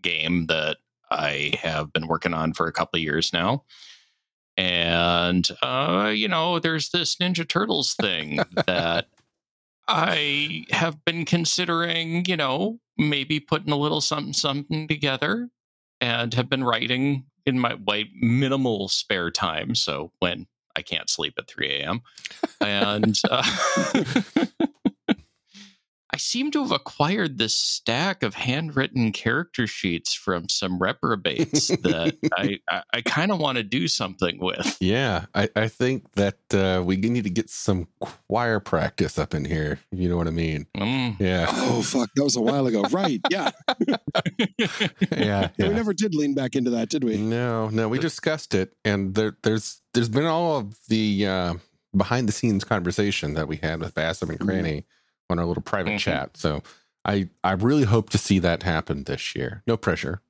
game 0.00 0.46
that 0.46 0.78
I 1.10 1.52
have 1.60 1.92
been 1.92 2.06
working 2.06 2.34
on 2.34 2.52
for 2.52 2.66
a 2.66 2.72
couple 2.72 2.98
years 2.98 3.32
now. 3.32 3.64
And, 4.56 5.48
uh, 5.62 6.12
you 6.14 6.28
know, 6.28 6.58
there's 6.58 6.90
this 6.90 7.16
Ninja 7.16 7.46
Turtles 7.48 7.94
thing 7.94 8.40
that 8.66 9.06
I 9.88 10.64
have 10.70 11.04
been 11.04 11.24
considering, 11.24 12.24
you 12.26 12.36
know, 12.36 12.78
maybe 12.98 13.40
putting 13.40 13.72
a 13.72 13.76
little 13.76 14.00
something, 14.00 14.34
something 14.34 14.86
together 14.86 15.48
and 16.00 16.34
have 16.34 16.48
been 16.48 16.62
writing 16.62 17.24
in 17.46 17.58
my, 17.58 17.76
my 17.86 18.04
minimal 18.20 18.88
spare 18.88 19.30
time. 19.30 19.74
So 19.74 20.12
when 20.18 20.46
I 20.76 20.82
can't 20.82 21.08
sleep 21.08 21.34
at 21.38 21.48
3 21.48 21.70
a.m. 21.80 22.02
And 22.60 23.18
uh, 23.30 23.42
seem 26.18 26.50
to 26.52 26.62
have 26.62 26.72
acquired 26.72 27.38
this 27.38 27.54
stack 27.54 28.22
of 28.22 28.34
handwritten 28.34 29.12
character 29.12 29.66
sheets 29.66 30.12
from 30.14 30.48
some 30.48 30.78
reprobates 30.78 31.68
that 31.82 32.16
I, 32.36 32.58
I, 32.70 32.82
I 32.92 33.00
kind 33.02 33.32
of 33.32 33.38
want 33.38 33.56
to 33.58 33.64
do 33.64 33.88
something 33.88 34.38
with. 34.40 34.76
Yeah, 34.80 35.26
I, 35.34 35.48
I 35.56 35.68
think 35.68 36.12
that 36.14 36.38
uh, 36.52 36.82
we 36.84 36.96
need 36.96 37.24
to 37.24 37.30
get 37.30 37.48
some 37.50 37.88
choir 38.00 38.60
practice 38.60 39.18
up 39.18 39.34
in 39.34 39.44
here. 39.44 39.78
if 39.90 39.98
You 39.98 40.08
know 40.08 40.16
what 40.16 40.26
I 40.26 40.30
mean? 40.30 40.66
Mm. 40.76 41.18
Yeah, 41.18 41.46
Oh 41.70 41.82
fuck, 41.82 42.10
that 42.14 42.24
was 42.24 42.36
a 42.36 42.40
while 42.42 42.66
ago, 42.66 42.82
right? 42.90 43.20
Yeah, 43.30 43.50
yeah, 43.86 43.96
Yeah, 44.58 45.48
yeah. 45.56 45.68
we 45.68 45.74
never 45.74 45.92
did 45.94 46.14
lean 46.14 46.34
back 46.34 46.54
into 46.56 46.70
that, 46.70 46.88
did 46.88 47.04
we? 47.04 47.16
No, 47.16 47.68
no, 47.68 47.88
we 47.88 47.98
discussed 47.98 48.54
it, 48.54 48.74
and 48.84 49.14
there, 49.14 49.36
there's 49.42 49.80
there's 49.94 50.08
been 50.08 50.26
all 50.26 50.58
of 50.58 50.74
the 50.88 51.26
uh, 51.26 51.54
behind 51.96 52.28
the 52.28 52.32
scenes 52.32 52.64
conversation 52.64 53.34
that 53.34 53.48
we 53.48 53.56
had 53.56 53.80
with 53.80 53.94
Bassam 53.94 54.30
and 54.30 54.38
Cranny 54.40 54.84
on 55.30 55.38
our 55.38 55.44
little 55.46 55.62
private 55.62 55.94
Mhm. 55.94 55.98
chat. 55.98 56.36
So 56.36 56.62
I 57.04 57.28
I 57.44 57.52
really 57.52 57.84
hope 57.84 58.10
to 58.10 58.18
see 58.18 58.38
that 58.40 58.62
happen 58.62 59.04
this 59.04 59.34
year. 59.34 59.62
No 59.66 59.76
pressure. 59.76 60.20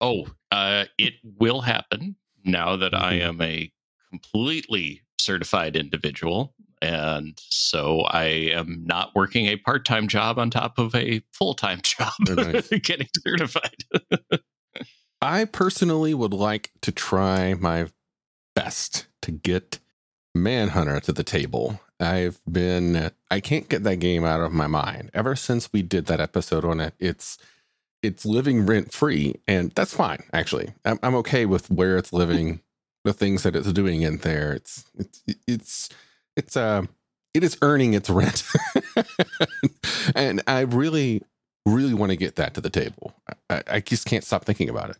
Oh, 0.00 0.28
uh, 0.52 0.84
it 0.96 1.14
will 1.24 1.60
happen 1.62 2.16
now 2.44 2.76
that 2.76 2.94
I 2.94 3.14
Mhm. 3.14 3.20
am 3.22 3.40
a 3.40 3.72
completely 4.10 5.02
certified 5.20 5.76
individual. 5.76 6.54
And 6.80 7.36
so 7.40 8.02
I 8.02 8.24
am 8.54 8.84
not 8.86 9.14
working 9.16 9.46
a 9.46 9.56
part 9.56 9.84
time 9.84 10.06
job 10.06 10.38
on 10.38 10.50
top 10.50 10.78
of 10.78 10.94
a 10.94 11.20
full 11.32 11.54
time 11.54 11.80
job 11.82 12.12
nice. 12.20 12.68
getting 12.82 13.08
certified. 13.26 13.84
I 15.20 15.44
personally 15.46 16.14
would 16.14 16.32
like 16.32 16.70
to 16.82 16.92
try 16.92 17.54
my 17.54 17.88
best 18.54 19.06
to 19.22 19.32
get 19.32 19.80
Manhunter 20.34 21.00
to 21.00 21.12
the 21.12 21.24
table. 21.24 21.80
I've 22.00 22.38
been 22.50 23.10
I 23.30 23.40
can't 23.40 23.68
get 23.68 23.82
that 23.84 23.96
game 23.96 24.24
out 24.24 24.40
of 24.40 24.52
my 24.52 24.66
mind. 24.66 25.10
Ever 25.14 25.36
since 25.36 25.72
we 25.72 25.82
did 25.82 26.06
that 26.06 26.20
episode 26.20 26.64
on 26.64 26.80
it, 26.80 26.94
it's 26.98 27.38
it's 28.02 28.24
living 28.24 28.66
rent 28.66 28.92
free, 28.92 29.36
and 29.48 29.72
that's 29.72 29.94
fine. 29.94 30.22
Actually, 30.32 30.74
I'm 30.84 30.98
I'm 31.02 31.14
okay 31.16 31.46
with 31.46 31.70
where 31.70 31.96
it's 31.96 32.12
living, 32.12 32.60
the 33.04 33.12
things 33.12 33.42
that 33.42 33.56
it's 33.56 33.72
doing 33.72 34.02
in 34.02 34.18
there. 34.18 34.52
It's 34.54 34.84
it's 34.96 35.22
it's 35.46 35.88
it's 36.36 36.56
uh 36.56 36.82
it 37.34 37.44
is 37.44 37.58
earning 37.62 37.94
its 37.94 38.10
rent, 38.10 38.44
and 40.14 40.42
I 40.46 40.60
really 40.60 41.22
really 41.66 41.94
want 41.94 42.10
to 42.10 42.16
get 42.16 42.36
that 42.36 42.54
to 42.54 42.60
the 42.60 42.70
table. 42.70 43.12
I, 43.50 43.62
I 43.68 43.80
just 43.80 44.06
can't 44.06 44.24
stop 44.24 44.44
thinking 44.44 44.70
about 44.70 44.90
it. 44.90 44.96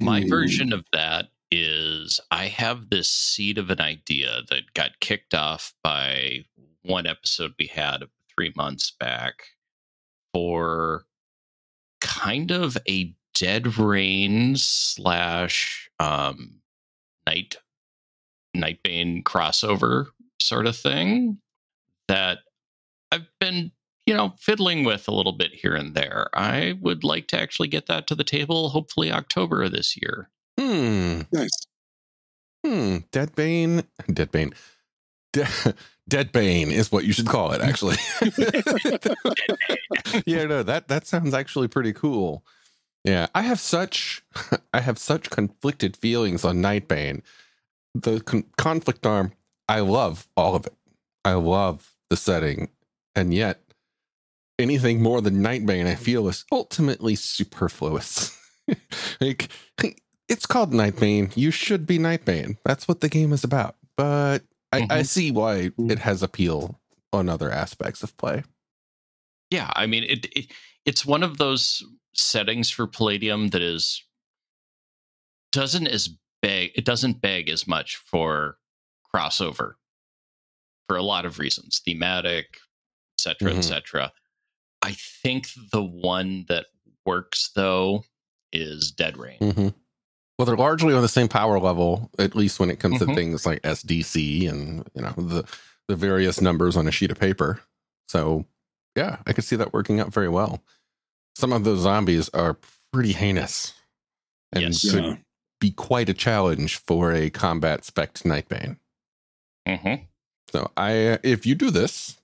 My 0.00 0.22
Hmm. 0.22 0.28
version 0.28 0.72
of 0.72 0.84
that 0.92 1.28
is 1.50 2.20
I 2.30 2.46
have 2.46 2.90
this 2.90 3.10
seed 3.10 3.58
of 3.58 3.70
an 3.70 3.80
idea 3.80 4.42
that 4.50 4.74
got 4.74 5.00
kicked 5.00 5.34
off 5.34 5.72
by 5.82 6.44
one 6.82 7.06
episode 7.06 7.54
we 7.58 7.66
had 7.66 8.04
three 8.34 8.52
months 8.56 8.90
back 8.90 9.42
for 10.32 11.04
kind 12.00 12.50
of 12.50 12.76
a 12.88 13.14
dead 13.34 13.78
rain 13.78 14.56
slash 14.56 15.90
um 15.98 16.60
night 17.26 17.56
nightbane 18.56 19.22
crossover 19.22 20.06
sort 20.40 20.66
of 20.66 20.76
thing 20.76 21.38
that 22.08 22.38
I've 23.12 23.26
been 23.40 23.72
you 24.06 24.14
know 24.14 24.34
fiddling 24.38 24.84
with 24.84 25.08
a 25.08 25.14
little 25.14 25.32
bit 25.32 25.52
here 25.52 25.74
and 25.74 25.94
there. 25.94 26.28
I 26.34 26.78
would 26.80 27.04
like 27.04 27.28
to 27.28 27.40
actually 27.40 27.68
get 27.68 27.86
that 27.86 28.06
to 28.08 28.14
the 28.14 28.24
table 28.24 28.70
hopefully 28.70 29.12
October 29.12 29.62
of 29.62 29.72
this 29.72 29.96
year. 29.96 30.30
Hmm. 30.76 31.20
Nice. 31.32 31.66
Hmm. 32.64 32.96
Deadbane. 33.12 33.84
Deadbane. 34.10 34.54
De- 35.32 35.74
Deadbane 36.10 36.70
is 36.70 36.92
what 36.92 37.04
you 37.04 37.12
should 37.12 37.26
call 37.26 37.52
it, 37.52 37.62
actually. 37.62 37.96
yeah, 40.26 40.44
no, 40.44 40.62
that 40.62 40.88
that 40.88 41.06
sounds 41.06 41.34
actually 41.34 41.68
pretty 41.68 41.92
cool. 41.92 42.44
Yeah, 43.04 43.26
I 43.34 43.42
have 43.42 43.60
such 43.60 44.22
I 44.74 44.80
have 44.80 44.98
such 44.98 45.30
conflicted 45.30 45.96
feelings 45.96 46.44
on 46.44 46.58
Nightbane. 46.58 47.22
The 47.94 48.20
con- 48.20 48.44
conflict 48.58 49.06
arm, 49.06 49.32
I 49.68 49.80
love 49.80 50.28
all 50.36 50.54
of 50.54 50.66
it. 50.66 50.74
I 51.24 51.32
love 51.34 51.94
the 52.10 52.16
setting, 52.16 52.68
and 53.14 53.32
yet 53.32 53.60
anything 54.58 55.02
more 55.02 55.22
than 55.22 55.42
Nightbane, 55.42 55.86
I 55.86 55.94
feel 55.94 56.28
is 56.28 56.44
ultimately 56.52 57.14
superfluous. 57.14 58.36
like 59.20 59.48
it's 60.28 60.46
called 60.46 60.72
Nightbane. 60.72 61.36
You 61.36 61.50
should 61.50 61.86
be 61.86 61.98
Nightbane. 61.98 62.56
That's 62.64 62.88
what 62.88 63.00
the 63.00 63.08
game 63.08 63.32
is 63.32 63.44
about. 63.44 63.76
But 63.96 64.40
I, 64.72 64.78
I 64.90 65.00
Mhm. 65.00 65.06
see 65.06 65.30
why 65.30 65.70
it 65.78 65.98
has 66.00 66.22
appeal 66.22 66.80
on 67.12 67.28
other 67.28 67.50
aspects 67.50 68.02
of 68.02 68.16
play. 68.16 68.42
Yeah, 69.50 69.70
I 69.74 69.86
mean 69.86 70.04
it, 70.04 70.26
it 70.36 70.46
it's 70.84 71.06
one 71.06 71.22
of 71.22 71.38
those 71.38 71.82
settings 72.14 72.70
for 72.70 72.86
Palladium 72.86 73.48
that 73.50 73.62
is 73.62 74.02
doesn't 75.52 75.86
as 75.86 76.08
beg 76.42 76.72
it 76.74 76.84
doesn't 76.84 77.20
beg 77.20 77.48
as 77.48 77.66
much 77.66 77.96
for 77.96 78.58
crossover 79.14 79.74
for 80.88 80.96
a 80.96 81.02
lot 81.02 81.24
of 81.24 81.38
reasons, 81.38 81.80
thematic, 81.84 82.58
etc., 83.18 83.52
Mhm. 83.52 83.58
etc. 83.58 84.12
I 84.82 84.92
think 84.92 85.48
the 85.72 85.82
one 85.82 86.44
that 86.48 86.66
works 87.04 87.50
though 87.54 88.04
is 88.52 88.90
Dead 88.92 89.16
Rain. 89.16 89.38
Mm-hmm. 89.40 89.68
Well, 90.38 90.44
they're 90.46 90.56
largely 90.56 90.92
on 90.94 91.00
the 91.02 91.08
same 91.08 91.28
power 91.28 91.58
level, 91.58 92.10
at 92.18 92.34
least 92.36 92.60
when 92.60 92.70
it 92.70 92.78
comes 92.78 92.98
to 92.98 93.06
Mhm. 93.06 93.14
things 93.14 93.46
like 93.46 93.60
SDC 93.64 94.46
and 94.48 94.86
you 94.94 95.02
know 95.02 95.12
the 95.16 95.44
the 95.88 95.96
various 95.96 96.40
numbers 96.40 96.76
on 96.76 96.88
a 96.88 96.90
sheet 96.90 97.10
of 97.12 97.18
paper. 97.18 97.60
So, 98.08 98.44
yeah, 98.96 99.18
I 99.26 99.32
could 99.32 99.44
see 99.44 99.54
that 99.56 99.72
working 99.72 100.00
out 100.00 100.12
very 100.12 100.28
well. 100.28 100.62
Some 101.36 101.52
of 101.52 101.62
those 101.64 101.80
zombies 101.80 102.28
are 102.30 102.58
pretty 102.92 103.12
heinous 103.12 103.72
and 104.52 104.62
Yes. 104.62 104.90
could 104.90 105.04
Yeah. 105.04 105.16
be 105.60 105.70
quite 105.70 106.08
a 106.08 106.14
challenge 106.14 106.76
for 106.78 107.12
a 107.12 107.30
combat 107.30 107.84
spec 107.84 108.14
Nightbane. 108.24 108.78
Mm-hmm. 109.66 110.04
So, 110.52 110.72
I 110.76 111.18
if 111.22 111.46
you 111.46 111.54
do 111.54 111.70
this, 111.70 112.16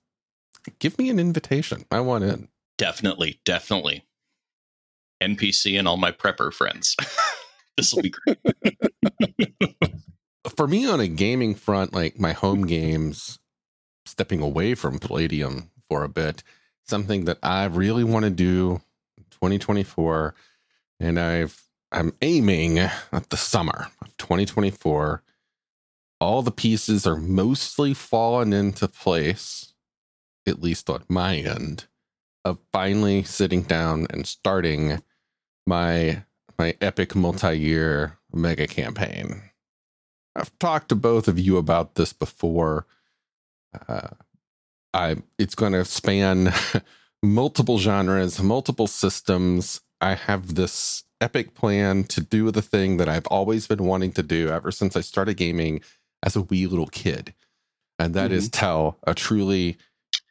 give 0.79 0.97
me 0.97 1.09
an 1.09 1.19
invitation. 1.19 1.85
I 1.89 2.01
want 2.01 2.23
in. 2.25 2.49
Definitely, 2.77 3.39
definitely. 3.45 4.05
NPC 5.21 5.77
and 5.79 5.87
all 5.87 5.97
my 5.97 6.11
prepper 6.11 6.51
friends. 6.53 6.95
this 7.77 7.93
will 7.93 8.03
be 8.03 8.11
great. 8.11 8.37
For 10.55 10.67
me, 10.67 10.87
on 10.87 10.99
a 10.99 11.07
gaming 11.07 11.55
front, 11.55 11.93
like 11.93 12.19
my 12.19 12.33
home 12.33 12.67
games, 12.67 13.39
stepping 14.05 14.41
away 14.41 14.75
from 14.75 14.99
Palladium 14.99 15.71
for 15.89 16.03
a 16.03 16.09
bit, 16.09 16.43
something 16.85 17.25
that 17.25 17.39
I 17.41 17.65
really 17.65 18.03
want 18.03 18.25
to 18.25 18.29
do 18.29 18.81
in 19.17 19.23
2024, 19.31 20.35
and 20.99 21.19
I've 21.19 21.63
I'm 21.91 22.13
aiming 22.21 22.79
at 22.79 23.29
the 23.29 23.37
summer 23.37 23.87
of 24.01 24.17
2024. 24.17 25.21
All 26.19 26.41
the 26.41 26.51
pieces 26.51 27.05
are 27.05 27.17
mostly 27.17 27.93
fallen 27.93 28.51
into 28.51 28.87
place, 28.87 29.73
at 30.47 30.61
least 30.61 30.89
on 30.89 31.03
my 31.07 31.37
end, 31.37 31.85
of 32.43 32.57
finally 32.71 33.23
sitting 33.23 33.61
down 33.61 34.07
and 34.09 34.25
starting 34.25 35.03
my 35.67 36.23
my 36.63 36.77
epic 36.79 37.13
multi-year 37.13 38.17
mega 38.31 38.65
campaign. 38.65 39.41
I've 40.33 40.57
talked 40.59 40.89
to 40.89 40.95
both 40.95 41.27
of 41.27 41.37
you 41.37 41.57
about 41.57 41.95
this 41.95 42.13
before. 42.13 42.87
Uh, 43.89 44.11
I 44.93 45.17
it's 45.37 45.55
going 45.55 45.73
to 45.73 45.83
span 45.83 46.53
multiple 47.23 47.79
genres, 47.79 48.41
multiple 48.41 48.87
systems. 48.87 49.81
I 49.99 50.15
have 50.15 50.55
this 50.55 51.03
epic 51.19 51.53
plan 51.53 52.05
to 52.05 52.21
do 52.21 52.49
the 52.49 52.61
thing 52.61 52.95
that 52.95 53.09
I've 53.09 53.27
always 53.27 53.67
been 53.67 53.83
wanting 53.83 54.13
to 54.13 54.23
do 54.23 54.47
ever 54.47 54.71
since 54.71 54.95
I 54.95 55.01
started 55.01 55.35
gaming 55.35 55.81
as 56.23 56.37
a 56.37 56.43
wee 56.43 56.65
little 56.65 56.87
kid, 56.87 57.33
and 57.99 58.13
that 58.13 58.27
mm-hmm. 58.27 58.37
is 58.37 58.47
tell 58.47 58.97
a 59.05 59.13
truly 59.13 59.77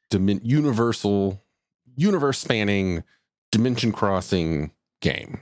dim- 0.09 0.41
universal, 0.43 1.43
universe 1.95 2.39
spanning, 2.39 3.03
dimension 3.51 3.93
crossing 3.93 4.71
game. 5.03 5.41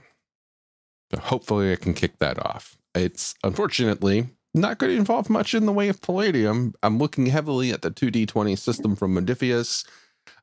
So 1.11 1.19
hopefully, 1.19 1.71
I 1.71 1.75
can 1.75 1.93
kick 1.93 2.19
that 2.19 2.39
off. 2.39 2.77
It's 2.95 3.35
unfortunately 3.43 4.29
not 4.53 4.77
going 4.77 4.91
to 4.91 4.97
involve 4.97 5.29
much 5.29 5.53
in 5.53 5.65
the 5.65 5.71
way 5.71 5.89
of 5.89 6.01
Palladium. 6.01 6.73
I'm 6.83 6.97
looking 6.97 7.27
heavily 7.27 7.71
at 7.71 7.81
the 7.81 7.91
2D20 7.91 8.57
system 8.57 8.95
from 8.95 9.15
Modiphius 9.15 9.85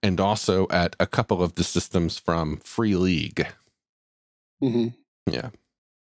and 0.02 0.20
also 0.20 0.66
at 0.70 0.96
a 0.98 1.06
couple 1.06 1.42
of 1.42 1.54
the 1.54 1.64
systems 1.64 2.18
from 2.18 2.58
Free 2.58 2.96
League. 2.96 3.46
Mm-hmm. 4.62 4.88
Yeah. 5.30 5.50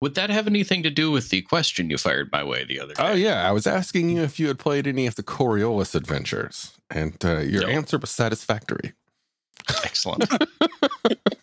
Would 0.00 0.14
that 0.14 0.31
have 0.31 0.47
anything 0.47 0.83
to 0.85 0.90
do 0.90 1.11
with 1.11 1.31
the 1.31 1.43
question 1.43 1.90
you 1.90 1.99
fired 1.99 2.31
my 2.31 2.45
way 2.45 2.64
the 2.64 2.78
other 2.78 2.95
day? 2.95 3.02
Oh, 3.02 3.14
yeah. 3.14 3.49
I 3.49 3.52
was 3.52 3.67
asking 3.67 4.11
you 4.11 4.23
if 4.23 4.38
you 4.38 4.47
had 4.47 4.59
played 4.59 4.87
any 4.87 5.07
of 5.07 5.17
the 5.17 5.25
Coriolis 5.25 5.95
adventures, 5.95 6.78
and 6.88 7.17
uh, 7.25 7.38
your 7.40 7.62
nope. 7.62 7.71
answer 7.71 7.99
was 7.99 8.11
satisfactory. 8.11 8.93
Excellent. 9.85 10.33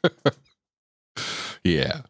yeah. 1.66 2.02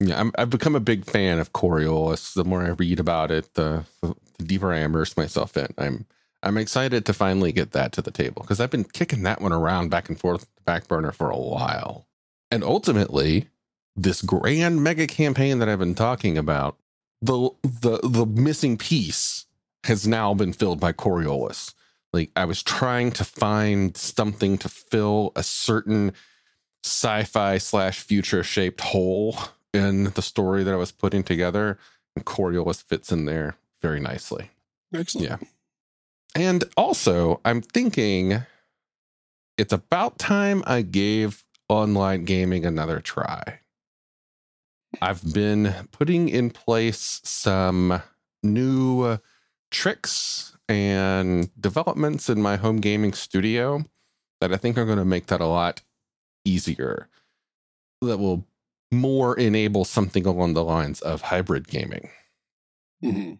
Yeah, 0.00 0.30
i 0.36 0.40
have 0.40 0.50
become 0.50 0.76
a 0.76 0.80
big 0.80 1.04
fan 1.04 1.38
of 1.38 1.52
Coriolis. 1.52 2.34
The 2.34 2.44
more 2.44 2.62
I 2.62 2.68
read 2.68 3.00
about 3.00 3.30
it, 3.30 3.54
the, 3.54 3.84
the 4.00 4.14
deeper 4.44 4.72
I 4.72 4.80
immerse 4.80 5.16
myself 5.16 5.56
in. 5.56 5.74
I'm 5.76 6.06
I'm 6.42 6.56
excited 6.56 7.04
to 7.06 7.12
finally 7.12 7.50
get 7.50 7.72
that 7.72 7.90
to 7.92 8.02
the 8.02 8.12
table 8.12 8.42
because 8.42 8.60
I've 8.60 8.70
been 8.70 8.84
kicking 8.84 9.24
that 9.24 9.40
one 9.40 9.52
around 9.52 9.90
back 9.90 10.08
and 10.08 10.18
forth 10.18 10.46
back 10.64 10.86
burner 10.86 11.10
for 11.10 11.30
a 11.30 11.36
while. 11.36 12.06
And 12.50 12.62
ultimately, 12.62 13.48
this 13.96 14.22
grand 14.22 14.82
mega 14.82 15.08
campaign 15.08 15.58
that 15.58 15.68
I've 15.68 15.80
been 15.80 15.96
talking 15.96 16.38
about, 16.38 16.78
the 17.20 17.50
the 17.64 17.98
the 18.04 18.24
missing 18.24 18.76
piece 18.76 19.46
has 19.84 20.06
now 20.06 20.32
been 20.32 20.52
filled 20.52 20.78
by 20.78 20.92
Coriolis. 20.92 21.74
Like 22.12 22.30
I 22.36 22.44
was 22.44 22.62
trying 22.62 23.10
to 23.12 23.24
find 23.24 23.96
something 23.96 24.58
to 24.58 24.68
fill 24.68 25.32
a 25.34 25.42
certain 25.42 26.12
sci-fi 26.84 27.58
slash 27.58 27.98
future 28.00 28.44
shaped 28.44 28.80
hole 28.80 29.36
in 29.78 30.04
the 30.10 30.20
story 30.22 30.62
that 30.64 30.74
I 30.74 30.76
was 30.76 30.92
putting 30.92 31.22
together, 31.22 31.78
and 32.14 32.26
Coriolis 32.26 32.82
fits 32.82 33.10
in 33.10 33.24
there 33.24 33.56
very 33.80 34.00
nicely. 34.00 34.50
Excellent. 34.94 35.28
Yeah. 35.28 35.36
And 36.34 36.64
also, 36.76 37.40
I'm 37.44 37.62
thinking 37.62 38.42
it's 39.56 39.72
about 39.72 40.18
time 40.18 40.62
I 40.66 40.82
gave 40.82 41.44
online 41.68 42.24
gaming 42.24 42.66
another 42.66 43.00
try. 43.00 43.60
I've 45.00 45.32
been 45.32 45.74
putting 45.92 46.28
in 46.28 46.50
place 46.50 47.20
some 47.24 48.02
new 48.42 49.18
tricks 49.70 50.56
and 50.68 51.50
developments 51.60 52.28
in 52.28 52.40
my 52.40 52.56
home 52.56 52.78
gaming 52.78 53.12
studio 53.12 53.84
that 54.40 54.52
I 54.52 54.56
think 54.56 54.78
are 54.78 54.86
going 54.86 54.98
to 54.98 55.04
make 55.04 55.26
that 55.26 55.40
a 55.40 55.46
lot 55.46 55.82
easier. 56.44 57.08
That 58.00 58.18
will 58.18 58.46
more 58.90 59.36
enable 59.38 59.84
something 59.84 60.26
along 60.26 60.54
the 60.54 60.64
lines 60.64 61.00
of 61.00 61.22
hybrid 61.22 61.68
gaming. 61.68 62.10
Mm-hmm. 63.04 63.34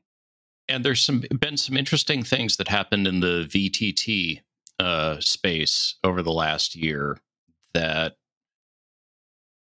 And 0.69 0.85
there's 0.85 1.03
some 1.03 1.25
been 1.41 1.57
some 1.57 1.77
interesting 1.77 2.23
things 2.23 2.57
that 2.57 2.69
happened 2.69 3.07
in 3.07 3.21
the 3.21 3.49
VTT 3.49 4.41
uh, 4.79 5.17
space 5.21 5.97
over 6.05 6.23
the 6.23 6.33
last 6.33 6.77
year 6.77 7.19
that 7.75 8.17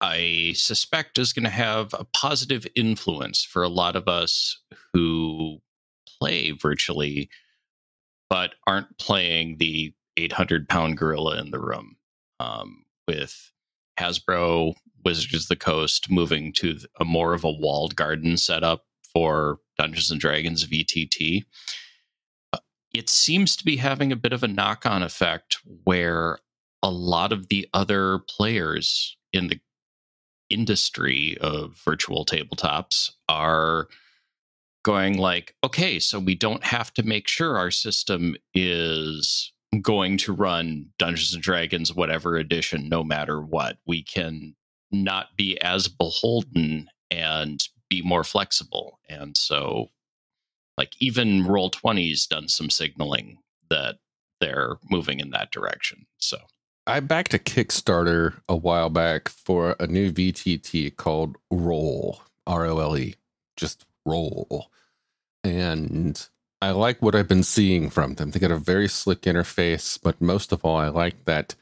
I 0.02 0.54
suspect 0.56 1.17
is 1.17 1.34
going 1.34 1.45
to 1.45 1.50
have 1.50 1.93
a 1.93 2.06
positive 2.13 2.67
influence 2.76 3.43
for 3.43 3.63
a 3.63 3.69
lot 3.69 3.95
of 3.95 4.08
us 4.08 4.62
who 4.93 5.60
play 6.19 6.52
virtually, 6.52 7.30
but 8.30 8.54
aren't 8.67 8.97
playing 9.00 9.58
the 9.58 9.93
800 10.17 10.67
pound 10.67 10.97
gorilla 10.97 11.39
in 11.39 11.52
the 11.52 11.60
room. 11.60 11.95
Um, 12.39 12.86
with 13.08 13.52
Hasbro 14.00 14.76
Wizards 15.08 15.46
of 15.46 15.48
the 15.48 15.56
Coast 15.56 16.12
moving 16.12 16.52
to 16.52 16.80
a 17.00 17.06
more 17.06 17.34
of 17.34 17.46
a 17.46 17.52
walled 17.52 17.96
garden 17.96 18.36
setup 18.36 18.84
for 19.13 19.60
Dungeons 19.78 20.12
and 20.12 20.20
Dragons 20.20 20.67
VTT. 20.67 21.46
Uh, 22.52 22.58
it 22.93 23.08
seems 23.08 23.56
to 23.56 23.63
be 23.63 23.78
having 23.78 24.12
a 24.12 24.17
bit 24.17 24.34
of 24.34 24.43
a 24.43 24.50
knock 24.50 24.86
on 24.86 25.04
effect 25.04 25.60
where 25.86 26.39
a 26.84 26.91
lot 26.91 27.32
of 27.32 27.48
the 27.48 27.70
other 27.74 28.20
players 28.28 29.15
in 29.32 29.48
the 29.48 29.62
industry 30.50 31.38
of 31.39 31.82
virtual 31.86 32.26
tabletops 32.26 33.12
are 33.30 33.88
going 34.84 35.17
like 35.17 35.56
okay 35.65 36.00
so 36.00 36.20
we 36.20 36.36
don't 36.36 36.63
have 36.63 36.93
to 36.93 37.04
make 37.04 37.28
sure 37.28 37.58
our 37.58 37.72
system 37.72 38.36
is 38.54 39.54
going 39.82 40.17
to 40.17 40.34
run 40.34 40.88
Dungeons 40.98 41.34
and 41.34 41.43
Dragons, 41.43 41.93
whatever 41.93 42.38
edition, 42.38 42.89
no 42.89 43.04
matter 43.04 43.41
what. 43.41 43.78
We 43.86 44.04
can 44.04 44.56
not 44.91 45.36
be 45.36 45.60
as 45.62 45.88
beholden 45.88 46.89
and 47.12 47.67
be 47.89 48.02
more 48.02 48.23
flexible. 48.23 49.00
And 49.10 49.36
so, 49.36 49.89
like, 50.78 50.93
even 51.00 51.43
Roll20's 51.43 52.28
done 52.28 52.47
some 52.47 52.69
signaling 52.69 53.39
that 53.69 53.95
they're 54.39 54.78
moving 54.89 55.19
in 55.19 55.32
that 55.32 55.52
direction. 55.52 56.06
So, 56.17 56.38
I 56.86 57.02
backed 57.02 57.34
a 57.34 57.39
Kickstarter 57.39 58.36
a 58.47 58.56
while 58.56 58.89
back 58.89 59.28
for 59.28 59.76
a 59.80 59.88
new 59.88 60.12
VTT 60.12 60.95
called 60.95 61.38
Role, 61.52 62.21
R 62.45 62.65
O 62.65 62.80
L 62.80 62.97
E, 62.97 63.15
just 63.58 63.86
Role. 64.06 64.71
And 65.43 66.28
I 66.62 66.71
like 66.71 67.02
what 67.02 67.13
I've 67.13 67.28
been 67.28 67.43
seeing 67.43 67.89
from 67.89 68.15
them. 68.15 68.32
They 68.32 68.39
got 68.39 68.52
a 68.52 68.58
very 68.58 68.88
slick 68.88 69.21
interface, 69.21 70.00
but 70.02 70.19
most 70.21 70.52
of 70.52 70.63
all, 70.63 70.78
I 70.78 70.88
like 70.88 71.26
that 71.26 71.56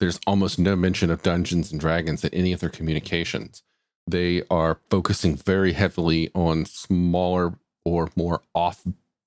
there's 0.00 0.18
almost 0.26 0.58
no 0.58 0.74
mention 0.74 1.10
of 1.10 1.22
Dungeons 1.22 1.70
and 1.70 1.80
Dragons 1.80 2.24
in 2.24 2.34
any 2.34 2.52
of 2.52 2.60
their 2.60 2.70
communications. 2.70 3.62
They 4.06 4.42
are 4.50 4.80
focusing 4.88 5.36
very 5.36 5.74
heavily 5.74 6.30
on 6.34 6.64
smaller 6.64 7.54
or 7.84 8.10
more 8.16 8.42
off 8.54 8.82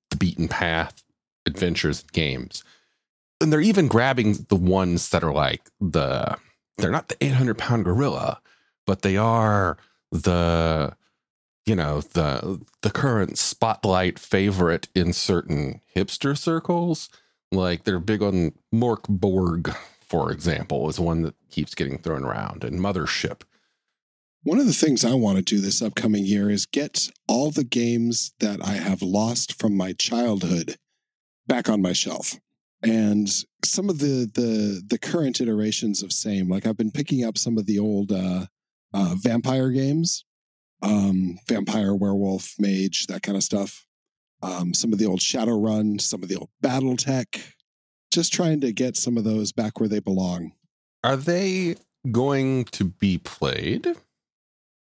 the 0.10 0.18
beaten 0.18 0.48
path 0.48 1.04
adventures 1.46 2.02
and 2.02 2.12
games. 2.12 2.64
And 3.40 3.52
they're 3.52 3.62
even 3.62 3.88
grabbing 3.88 4.46
the 4.50 4.56
ones 4.56 5.10
that 5.10 5.24
are 5.24 5.34
like 5.34 5.62
the, 5.80 6.38
they're 6.78 6.92
not 6.92 7.10
the 7.10 7.24
800 7.24 7.58
pound 7.58 7.86
gorilla, 7.86 8.42
but 8.88 9.04
they 9.04 9.16
are 9.16 9.78
the 10.12 10.96
you 11.66 11.76
know 11.76 12.02
the 12.02 12.62
the 12.82 12.92
current 12.92 13.38
spotlight 13.38 14.20
favorite 14.20 14.90
in 14.94 15.12
certain 15.14 15.82
hipster 15.96 16.38
circles 16.38 17.10
like 17.52 17.84
they're 17.84 18.00
big 18.00 18.22
on 18.22 18.52
Mörk 18.74 19.08
Borg 19.08 19.74
for 20.14 20.32
example 20.32 20.88
is 20.88 21.00
one 21.00 21.24
that 21.24 21.34
keeps 21.50 21.74
getting 21.74 21.98
thrown 21.98 22.24
around 22.24 22.64
and 22.64 22.80
mothership 22.80 23.42
one 24.44 24.60
of 24.60 24.68
the 24.68 24.72
things 24.74 25.04
i 25.04 25.14
want 25.16 25.38
to 25.38 25.44
do 25.44 25.60
this 25.60 25.82
upcoming 25.82 26.24
year 26.24 26.52
is 26.52 26.68
get 26.68 27.10
all 27.28 27.50
the 27.50 27.64
games 27.64 28.32
that 28.40 28.64
i 28.64 28.74
have 28.74 29.02
lost 29.02 29.60
from 29.60 29.76
my 29.76 29.92
childhood 29.94 30.78
back 31.48 31.68
on 31.68 31.82
my 31.82 31.94
shelf 31.94 32.36
and 32.84 33.28
some 33.66 33.90
of 33.90 33.98
the 33.98 34.30
the 34.36 34.84
the 34.86 35.00
current 35.00 35.42
iterations 35.42 36.04
of 36.04 36.14
same 36.14 36.48
like 36.48 36.68
i've 36.68 36.78
been 36.78 36.92
picking 36.92 37.26
up 37.26 37.36
some 37.36 37.58
of 37.58 37.66
the 37.66 37.80
old 37.80 38.12
uh, 38.12 38.46
uh 38.94 39.16
vampire 39.18 39.72
games 39.72 40.26
um, 40.84 41.40
vampire, 41.48 41.96
werewolf, 41.96 42.56
mage, 42.60 43.08
that 43.08 43.24
kind 43.24 43.38
of 43.38 43.44
stuff. 43.44 43.86
Um, 44.42 44.74
some 44.74 44.92
of 44.92 45.00
the 45.00 45.06
old 45.06 45.22
Shadowrun, 45.22 46.02
some 46.02 46.22
of 46.22 46.30
the 46.30 46.36
old 46.36 46.50
BattleTech. 46.62 47.54
Just 48.14 48.32
trying 48.32 48.62
to 48.62 48.72
get 48.72 48.96
some 48.96 49.18
of 49.18 49.24
those 49.24 49.52
back 49.52 49.80
where 49.80 49.90
they 49.90 50.00
belong. 50.00 50.52
Are 51.04 51.18
they 51.18 51.78
going 52.12 52.66
to 52.66 52.84
be 52.86 53.18
played? 53.18 53.88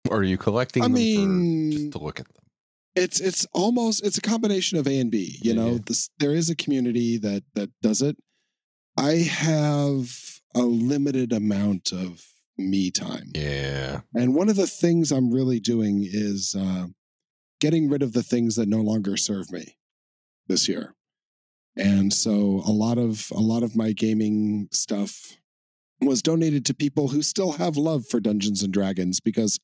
Or 0.08 0.18
are 0.18 0.22
you 0.22 0.38
collecting 0.38 0.82
I 0.84 0.86
them 0.86 0.94
mean- 0.94 1.72
just 1.72 1.92
to 1.92 1.98
look 1.98 2.20
at 2.20 2.26
them? 2.26 2.44
it's 2.94 3.20
it's 3.20 3.44
almost 3.52 4.04
it's 4.04 4.18
a 4.18 4.20
combination 4.20 4.78
of 4.78 4.86
A 4.86 4.98
and 5.00 5.10
B. 5.10 5.38
You 5.42 5.52
Yeah, 5.52 5.60
know, 5.60 5.72
yeah. 5.72 5.78
this 5.86 6.10
there 6.18 6.32
is 6.34 6.48
a 6.48 6.54
community 6.56 7.16
that 7.18 7.42
that 7.54 7.70
does 7.82 8.02
it. 8.02 8.16
I 8.96 9.14
have 9.16 10.40
a 10.54 10.62
limited 10.62 11.32
amount 11.32 11.92
of 11.92 12.24
me 12.56 12.90
time, 12.90 13.30
Yeah. 13.34 14.00
and 14.14 14.34
one 14.34 14.48
of 14.48 14.56
the 14.56 14.66
things 14.66 15.10
I'm 15.12 15.30
really 15.32 15.60
doing 15.60 16.02
is 16.04 16.56
uh, 16.58 16.86
getting 17.60 17.88
rid 17.88 18.02
of 18.02 18.12
the 18.14 18.22
things 18.24 18.54
that 18.56 18.68
no 18.68 18.80
longer 18.80 19.16
serve 19.16 19.50
me 19.52 19.76
this 20.48 20.68
year. 20.68 20.94
And 21.78 22.12
so 22.12 22.62
a 22.66 22.72
lot 22.72 22.98
of 22.98 23.30
a 23.30 23.40
lot 23.40 23.62
of 23.62 23.76
my 23.76 23.92
gaming 23.92 24.68
stuff 24.72 25.36
was 26.00 26.22
donated 26.22 26.64
to 26.66 26.74
people 26.74 27.08
who 27.08 27.22
still 27.22 27.52
have 27.52 27.76
love 27.76 28.06
for 28.06 28.20
Dungeons 28.20 28.62
and 28.62 28.72
Dragons 28.72 29.20
because 29.20 29.58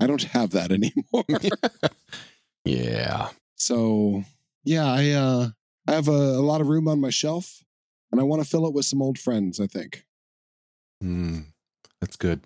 I 0.00 0.06
don't 0.06 0.22
have 0.22 0.50
that 0.50 0.70
anymore. 0.72 1.24
Yeah. 2.66 3.28
So 3.54 4.24
yeah, 4.64 4.86
I 4.86 5.10
uh 5.12 5.48
I 5.88 5.92
have 5.92 6.08
a, 6.08 6.10
a 6.10 6.42
lot 6.42 6.60
of 6.60 6.66
room 6.66 6.88
on 6.88 7.00
my 7.00 7.10
shelf 7.10 7.62
and 8.10 8.20
I 8.20 8.24
want 8.24 8.42
to 8.42 8.48
fill 8.48 8.66
it 8.66 8.74
with 8.74 8.84
some 8.84 9.00
old 9.00 9.18
friends, 9.18 9.60
I 9.60 9.68
think. 9.68 10.04
Mm, 11.02 11.44
that's 12.00 12.16
good. 12.16 12.40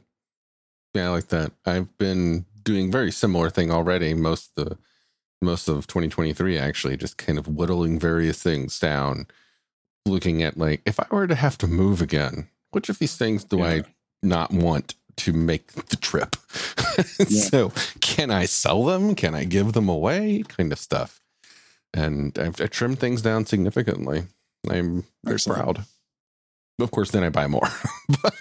Yeah, 0.94 1.06
I 1.06 1.08
like 1.10 1.28
that. 1.28 1.52
I've 1.64 1.96
been 1.96 2.44
doing 2.62 2.92
very 2.92 3.10
similar 3.10 3.48
thing 3.48 3.70
already. 3.70 4.12
Most 4.12 4.50
of 4.58 4.68
the 4.68 4.78
most 5.42 5.68
of 5.68 5.86
2023 5.86 6.58
actually, 6.58 6.96
just 6.96 7.16
kind 7.16 7.38
of 7.38 7.48
whittling 7.48 7.98
various 7.98 8.42
things 8.42 8.78
down, 8.78 9.26
looking 10.06 10.42
at 10.42 10.56
like 10.56 10.82
if 10.86 10.98
I 11.00 11.06
were 11.10 11.26
to 11.26 11.34
have 11.34 11.56
to 11.58 11.66
move 11.66 12.00
again, 12.02 12.48
which 12.72 12.88
of 12.88 12.98
these 12.98 13.16
things 13.16 13.44
do 13.44 13.62
I 13.62 13.84
not 14.22 14.52
want 14.52 14.94
to 15.16 15.32
make 15.32 15.72
the 15.72 15.96
trip? 15.96 16.36
Yeah. 17.18 17.40
so 17.44 17.72
can 18.02 18.30
I 18.30 18.44
sell 18.44 18.84
them? 18.84 19.14
Can 19.14 19.34
I 19.34 19.44
give 19.44 19.72
them 19.72 19.88
away? 19.88 20.42
Kind 20.48 20.70
of 20.70 20.78
stuff. 20.78 21.20
And 21.94 22.38
I've 22.38 22.60
I 22.60 22.66
trimmed 22.66 22.98
things 22.98 23.22
down 23.22 23.46
significantly. 23.46 24.24
I'm 24.68 25.04
very 25.24 25.34
Excellent. 25.36 25.62
proud. 25.62 25.84
Of 26.78 26.90
course, 26.90 27.10
then 27.10 27.24
I 27.24 27.30
buy 27.30 27.46
more. 27.46 27.68
but 28.22 28.36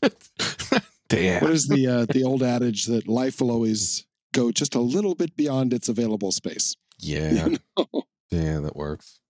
damn. 1.08 1.42
What 1.42 1.50
is 1.50 1.66
the 1.66 1.86
uh 1.88 2.06
the 2.08 2.22
old 2.24 2.42
adage 2.44 2.84
that 2.86 3.08
life 3.08 3.40
will 3.40 3.50
always 3.50 4.04
go 4.36 4.52
just 4.52 4.74
a 4.74 4.80
little 4.80 5.14
bit 5.14 5.36
beyond 5.36 5.72
its 5.72 5.88
available 5.88 6.32
space? 6.32 6.76
Yeah. 6.98 7.48
You 7.56 7.58
know? 7.78 8.02
Yeah, 8.30 8.60
that 8.60 8.76
works. 8.76 9.20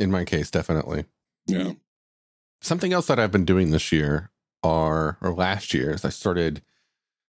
In 0.00 0.10
my 0.10 0.24
case, 0.24 0.50
definitely. 0.50 1.04
Yeah. 1.46 1.72
Something 2.62 2.92
else 2.92 3.06
that 3.06 3.18
I've 3.18 3.32
been 3.32 3.44
doing 3.44 3.70
this 3.70 3.92
year 3.92 4.30
or 4.62 5.18
or 5.20 5.32
last 5.34 5.74
year 5.74 5.90
is 5.92 6.04
I 6.04 6.08
started 6.08 6.62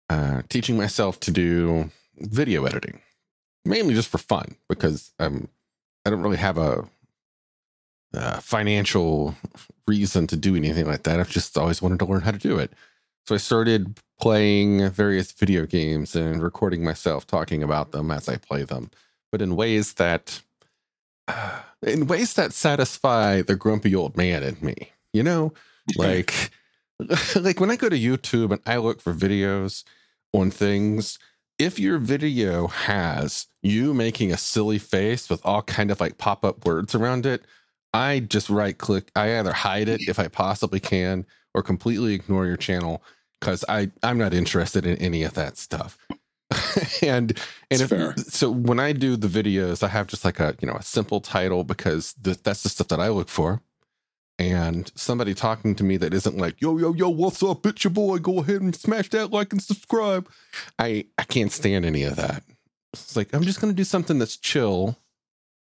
uh, 0.08 0.42
teaching 0.48 0.76
myself 0.76 1.20
to 1.20 1.30
do 1.30 1.90
video 2.18 2.64
editing, 2.64 3.00
mainly 3.64 3.94
just 3.94 4.08
for 4.08 4.18
fun 4.18 4.56
because 4.68 5.12
um, 5.18 5.48
I 6.04 6.10
don't 6.10 6.22
really 6.22 6.36
have 6.38 6.58
a, 6.58 6.88
uh 8.14 8.40
financial 8.40 9.34
reason 9.86 10.26
to 10.26 10.36
do 10.36 10.54
anything 10.54 10.86
like 10.86 11.04
that. 11.04 11.18
I've 11.18 11.30
just 11.30 11.56
always 11.56 11.80
wanted 11.80 11.98
to 12.00 12.04
learn 12.04 12.20
how 12.22 12.32
to 12.32 12.38
do 12.38 12.58
it. 12.58 12.72
So 13.26 13.34
I 13.34 13.38
started 13.38 14.00
playing 14.20 14.88
various 14.90 15.32
video 15.32 15.66
games 15.66 16.16
and 16.16 16.42
recording 16.42 16.84
myself 16.84 17.26
talking 17.26 17.62
about 17.62 17.92
them 17.92 18.10
as 18.10 18.28
I 18.28 18.36
play 18.36 18.64
them, 18.64 18.90
but 19.30 19.42
in 19.42 19.56
ways 19.56 19.94
that 19.94 20.42
in 21.82 22.06
ways 22.06 22.34
that 22.34 22.52
satisfy 22.52 23.42
the 23.42 23.56
grumpy 23.56 23.94
old 23.94 24.16
man 24.16 24.42
in 24.42 24.56
me. 24.60 24.92
You 25.12 25.22
know, 25.22 25.52
like 25.96 26.50
like 27.36 27.60
when 27.60 27.70
I 27.70 27.76
go 27.76 27.88
to 27.88 27.98
YouTube 27.98 28.52
and 28.52 28.60
I 28.66 28.76
look 28.78 29.00
for 29.00 29.14
videos 29.14 29.84
on 30.32 30.50
things, 30.50 31.18
if 31.58 31.78
your 31.78 31.98
video 31.98 32.66
has 32.68 33.46
you 33.62 33.94
making 33.94 34.32
a 34.32 34.36
silly 34.36 34.78
face 34.78 35.28
with 35.28 35.44
all 35.44 35.62
kind 35.62 35.90
of 35.90 36.00
like 36.00 36.18
pop-up 36.18 36.64
words 36.64 36.94
around 36.94 37.26
it, 37.26 37.44
I 37.94 38.20
just 38.20 38.50
right 38.50 38.76
click. 38.76 39.10
I 39.14 39.38
either 39.38 39.52
hide 39.52 39.88
it 39.88 40.08
if 40.08 40.18
I 40.18 40.28
possibly 40.28 40.80
can 40.80 41.26
or 41.54 41.62
completely 41.62 42.14
ignore 42.14 42.46
your 42.46 42.56
channel 42.56 43.02
because 43.40 43.64
I 43.68 43.90
I'm 44.02 44.18
not 44.18 44.34
interested 44.34 44.86
in 44.86 44.96
any 44.98 45.22
of 45.24 45.34
that 45.34 45.56
stuff. 45.56 45.98
and 47.02 47.38
and 47.70 47.80
if, 47.80 48.18
so 48.26 48.50
when 48.50 48.78
I 48.78 48.92
do 48.92 49.16
the 49.16 49.28
videos, 49.28 49.82
I 49.82 49.88
have 49.88 50.06
just 50.06 50.24
like 50.24 50.38
a 50.40 50.54
you 50.60 50.68
know 50.68 50.74
a 50.74 50.82
simple 50.82 51.20
title 51.20 51.64
because 51.64 52.14
th- 52.22 52.42
that's 52.42 52.62
the 52.62 52.68
stuff 52.68 52.88
that 52.88 53.00
I 53.00 53.08
look 53.08 53.28
for. 53.28 53.60
And 54.38 54.90
somebody 54.94 55.34
talking 55.34 55.74
to 55.76 55.84
me 55.84 55.96
that 55.98 56.12
isn't 56.14 56.36
like 56.36 56.60
yo 56.60 56.76
yo 56.78 56.92
yo 56.94 57.08
what's 57.08 57.42
up 57.42 57.62
bitch 57.62 57.84
your 57.84 57.90
boy 57.92 58.18
go 58.18 58.40
ahead 58.40 58.60
and 58.62 58.74
smash 58.74 59.08
that 59.10 59.30
like 59.30 59.52
and 59.52 59.62
subscribe. 59.62 60.28
I 60.78 61.06
I 61.18 61.24
can't 61.24 61.52
stand 61.52 61.84
any 61.84 62.02
of 62.02 62.16
that. 62.16 62.42
It's 62.92 63.14
like 63.16 63.32
I'm 63.34 63.42
just 63.42 63.60
gonna 63.60 63.72
do 63.72 63.84
something 63.84 64.18
that's 64.18 64.36
chill, 64.36 64.98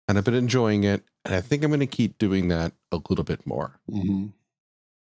and 0.06 0.16
I've 0.16 0.24
been 0.24 0.34
enjoying 0.34 0.84
it, 0.84 1.02
and 1.24 1.34
I 1.34 1.40
think 1.40 1.64
I'm 1.64 1.70
gonna 1.70 1.86
keep 1.86 2.18
doing 2.18 2.48
that 2.48 2.72
a 2.92 3.00
little 3.08 3.24
bit 3.24 3.46
more. 3.46 3.80
Mhm. 3.90 4.32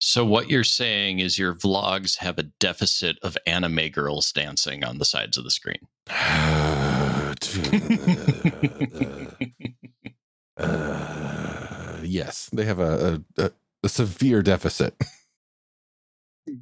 So 0.00 0.24
what 0.24 0.48
you're 0.48 0.64
saying 0.64 1.18
is 1.18 1.38
your 1.38 1.54
vlogs 1.54 2.18
have 2.18 2.38
a 2.38 2.44
deficit 2.44 3.18
of 3.22 3.36
anime 3.46 3.88
girls 3.88 4.32
dancing 4.32 4.84
on 4.84 4.98
the 4.98 5.04
sides 5.04 5.36
of 5.36 5.44
the 5.44 5.50
screen. 5.50 5.86
Uh, 10.58 11.98
yes, 12.02 12.50
they 12.52 12.64
have 12.64 12.80
a, 12.80 13.22
a, 13.38 13.44
a, 13.44 13.50
a 13.84 13.88
severe 13.88 14.42
deficit. 14.42 14.94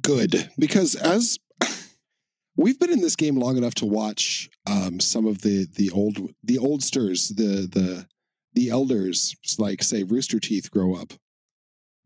Good. 0.01 0.49
Because 0.59 0.95
as 0.95 1.39
we've 2.55 2.79
been 2.79 2.91
in 2.91 3.01
this 3.01 3.15
game 3.15 3.37
long 3.37 3.57
enough 3.57 3.75
to 3.75 3.85
watch 3.85 4.49
um 4.67 4.99
some 4.99 5.25
of 5.25 5.41
the 5.41 5.67
the 5.75 5.89
old 5.91 6.17
the 6.43 6.59
oldsters, 6.59 7.35
the 7.35 7.67
the 7.67 8.07
the 8.53 8.69
elders 8.69 9.35
like 9.57 9.83
say 9.83 10.03
Rooster 10.03 10.39
Teeth 10.39 10.69
grow 10.69 10.95
up. 10.95 11.13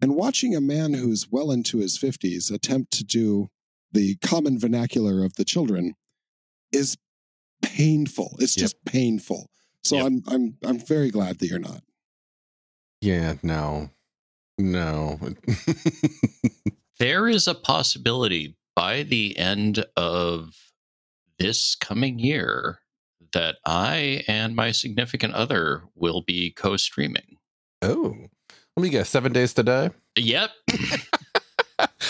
And 0.01 0.15
watching 0.15 0.55
a 0.55 0.61
man 0.61 0.93
who's 0.93 1.27
well 1.29 1.51
into 1.51 1.77
his 1.77 1.97
50s 1.97 2.51
attempt 2.51 2.91
to 2.93 3.03
do 3.03 3.49
the 3.91 4.15
common 4.15 4.57
vernacular 4.59 5.23
of 5.23 5.35
the 5.35 5.45
children 5.45 5.93
is 6.71 6.97
painful. 7.61 8.35
It's 8.39 8.55
Yep. 8.57 8.61
just 8.63 8.85
painful. 8.85 9.49
So 9.83 9.97
Yep. 9.97 10.05
I'm 10.05 10.23
I'm 10.27 10.57
I'm 10.63 10.79
very 10.79 11.11
glad 11.11 11.39
that 11.39 11.47
you're 11.47 11.59
not. 11.59 11.83
Yeah, 13.01 13.35
no, 13.43 13.89
no. 14.57 15.19
There 16.99 17.27
is 17.27 17.47
a 17.47 17.55
possibility 17.55 18.55
by 18.75 19.01
the 19.01 19.35
end 19.35 19.83
of 19.97 20.53
this 21.39 21.73
coming 21.75 22.19
year 22.19 22.77
that 23.33 23.55
I 23.65 24.23
and 24.27 24.55
my 24.55 24.71
significant 24.71 25.33
other 25.33 25.85
will 25.95 26.21
be 26.21 26.51
co-streaming. 26.51 27.37
oh, 27.81 28.27
let 28.77 28.83
me 28.83 28.89
guess. 28.89 29.09
Seven 29.09 29.33
days 29.33 29.53
to 29.55 29.63
die. 29.63 29.91
Yep, 30.15 30.49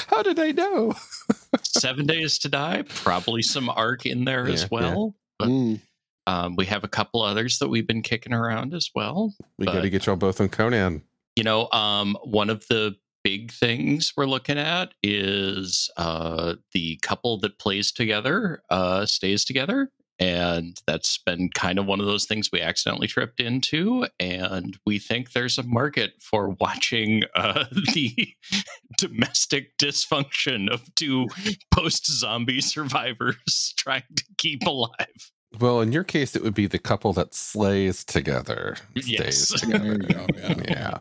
How 0.08 0.22
did 0.24 0.40
I 0.40 0.52
know? 0.52 0.94
seven 1.64 2.06
days 2.06 2.38
to 2.40 2.50
die. 2.50 2.84
Probably 2.88 3.42
some 3.42 3.70
arc 3.70 4.06
in 4.06 4.26
there 4.26 4.48
Yeah, 4.48 4.54
as 4.54 4.62
yeah. 4.64 4.68
well. 4.72 5.16
But 5.40 5.48
Mm. 5.50 5.80
um, 6.28 6.56
we 6.56 6.66
have 6.66 6.84
a 6.84 6.88
couple 6.90 7.22
others 7.22 7.60
that 7.60 7.70
we've 7.70 7.88
been 7.88 8.02
kicking 8.02 8.34
around 8.34 8.74
as 8.74 8.90
well. 8.94 9.34
We 9.58 9.66
got 9.66 9.82
to 9.82 9.90
get 9.90 10.06
y'all 10.06 10.16
both 10.18 10.42
on 10.42 10.50
Conan. 10.50 11.04
You 11.36 11.44
know, 11.44 11.70
um, 11.72 12.18
one 12.24 12.50
of 12.50 12.68
the 12.68 12.96
big 13.24 13.52
things 13.52 14.14
we're 14.18 14.26
looking 14.26 14.58
at 14.58 14.94
is 15.02 15.90
uh, 15.98 16.56
the 16.74 16.98
couple 17.02 17.38
that 17.40 17.58
plays 17.60 17.92
together 17.92 18.62
uh, 18.70 19.06
stays 19.06 19.46
together. 19.46 19.90
And 20.22 20.80
that's 20.86 21.18
been 21.18 21.50
kind 21.50 21.80
of 21.80 21.88
one 21.88 22.00
of 22.00 22.06
those 22.06 22.26
things 22.26 22.52
we 22.52 22.62
accidentally 22.62 23.08
tripped 23.08 23.40
into. 23.40 24.06
And 24.20 24.78
we 24.86 25.00
think 25.00 25.32
there's 25.32 25.58
a 25.58 25.64
market 25.64 26.12
for 26.22 26.50
watching 26.60 27.24
uh, 27.36 27.66
the 27.94 28.36
domestic 29.00 29.76
dysfunction 29.80 30.70
of 30.72 30.84
two 30.94 31.28
post 31.72 32.06
zombie 32.06 32.62
survivors 32.76 33.74
trying 33.78 34.04
to 34.16 34.24
keep 34.38 34.62
alive. 34.68 35.32
Well, 35.60 35.82
in 35.82 35.92
your 35.92 36.04
case, 36.04 36.36
it 36.36 36.44
would 36.44 36.54
be 36.54 36.68
the 36.68 36.80
couple 36.80 37.14
that 37.14 37.34
slays 37.34 38.06
together. 38.06 38.78
Yes. 38.96 39.50
Stays 39.50 39.62
There 39.70 39.98
together. 39.98 39.98
go. 39.98 40.28
Yeah. 40.38 40.56
yeah. 40.68 40.98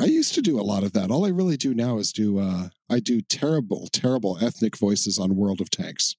I 0.00 0.06
used 0.06 0.34
to 0.34 0.42
do 0.42 0.58
a 0.58 0.62
lot 0.62 0.82
of 0.82 0.92
that. 0.94 1.12
All 1.12 1.24
I 1.24 1.28
really 1.28 1.56
do 1.56 1.72
now 1.72 1.98
is 1.98 2.12
do 2.12 2.38
uh 2.40 2.70
I 2.90 2.98
do 2.98 3.20
terrible, 3.20 3.86
terrible 3.92 4.36
ethnic 4.42 4.76
voices 4.76 5.18
on 5.18 5.36
World 5.36 5.60
of 5.60 5.70
Tanks. 5.70 6.16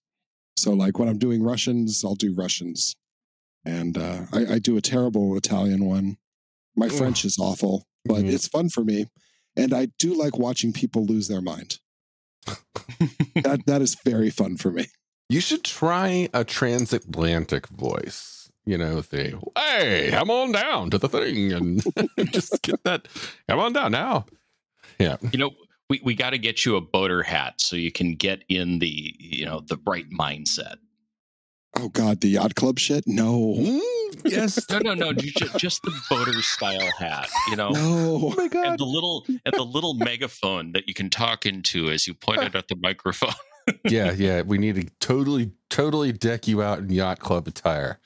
So 0.56 0.72
like 0.74 0.98
when 1.00 1.08
I'm 1.10 1.18
doing 1.18 1.44
Russians, 1.44 2.04
I'll 2.06 2.16
do 2.16 2.34
Russians. 2.34 2.96
And 3.66 3.98
uh 3.98 4.26
I, 4.32 4.54
I 4.56 4.60
do 4.60 4.78
a 4.78 4.82
terrible 4.82 5.36
Italian 5.38 5.86
one. 5.86 6.18
My 6.76 6.88
Ugh. 6.88 6.92
French 6.92 7.26
is 7.26 7.38
awful, 7.40 7.86
but 8.06 8.24
Mhm. 8.24 8.34
it's 8.34 8.48
fun 8.48 8.70
for 8.70 8.84
me. 8.84 9.08
And 9.56 9.74
I 9.74 9.88
do 10.00 10.14
like 10.14 10.38
watching 10.38 10.74
people 10.74 11.06
lose 11.06 11.28
their 11.28 11.42
mind. 11.42 11.80
that 13.44 13.64
that 13.66 13.82
is 13.82 13.96
very 14.06 14.30
fun 14.30 14.58
for 14.58 14.72
me. 14.72 14.88
You 15.30 15.40
should 15.42 15.64
try 15.64 16.30
a 16.34 16.44
transatlantic 16.44 17.68
voice. 17.68 18.50
You 18.66 18.78
know, 18.78 19.02
the 19.02 19.40
"Hey, 19.58 20.10
come 20.12 20.30
on 20.32 20.52
down 20.52 20.90
to 20.92 20.98
the 20.98 21.08
thing," 21.10 21.52
and 21.54 21.84
just 22.32 22.62
get 22.62 22.84
that. 22.84 23.08
Come 23.50 23.60
on 23.60 23.74
down 23.74 23.92
now. 23.92 24.26
Yeah. 25.00 25.18
You 25.32 25.40
know 25.40 25.52
we, 25.90 26.02
we 26.04 26.16
got 26.16 26.32
to 26.32 26.38
get 26.38 26.66
you 26.66 26.76
a 26.76 26.82
boater 26.82 27.24
hat 27.24 27.62
so 27.62 27.76
you 27.76 27.92
can 27.92 28.16
get 28.16 28.44
in 28.50 28.80
the 28.80 29.16
you 29.20 29.46
know 29.46 29.60
the 29.62 29.78
right 29.86 30.10
mindset 30.10 30.76
Oh 31.78 31.90
God, 31.90 32.22
the 32.22 32.30
yacht 32.30 32.56
club 32.56 32.80
shit. 32.80 33.04
No, 33.06 33.54
Mm, 33.58 33.82
yes. 34.24 34.66
No, 34.72 34.80
no, 34.80 34.94
no. 34.94 35.12
ju- 35.12 35.30
ju- 35.32 35.50
Just 35.58 35.84
the 35.84 35.92
boater 36.10 36.42
style 36.42 36.90
hat, 36.98 37.28
you 37.50 37.58
know, 37.58 37.72
no. 37.72 37.80
Oh 38.24 38.30
my 38.38 38.48
god 38.48 38.68
and 38.68 38.78
god. 38.78 38.80
the 38.80 38.86
little 38.86 39.26
and 39.46 39.54
the 39.54 39.66
little 39.66 39.94
megaphone 39.94 40.72
that 40.72 40.88
you 40.88 40.94
can 40.94 41.10
talk 41.10 41.46
into 41.46 41.90
as 41.90 42.08
you 42.08 42.14
point 42.14 42.44
it 42.44 42.56
at 42.56 42.70
the 42.70 42.78
microphone. 42.78 43.34
yeah, 43.90 44.14
yeah. 44.14 44.42
We 44.44 44.58
need 44.58 44.76
to 44.76 44.86
totally, 45.02 45.52
totally 45.70 46.14
deck 46.14 46.48
you 46.48 46.62
out 46.62 46.80
in 46.80 46.90
yacht 46.90 47.20
club 47.20 47.46
attire. 47.46 48.00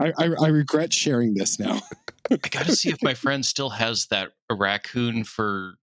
I, 0.00 0.12
I 0.18 0.30
I 0.42 0.48
regret 0.48 0.92
sharing 0.92 1.34
this 1.34 1.58
now. 1.60 1.80
I 2.30 2.48
got 2.48 2.66
to 2.66 2.76
see 2.76 2.90
if 2.90 3.02
my 3.02 3.14
friend 3.14 3.44
still 3.44 3.70
has 3.70 4.06
that 4.06 4.32
raccoon 4.50 5.24
fur 5.24 5.74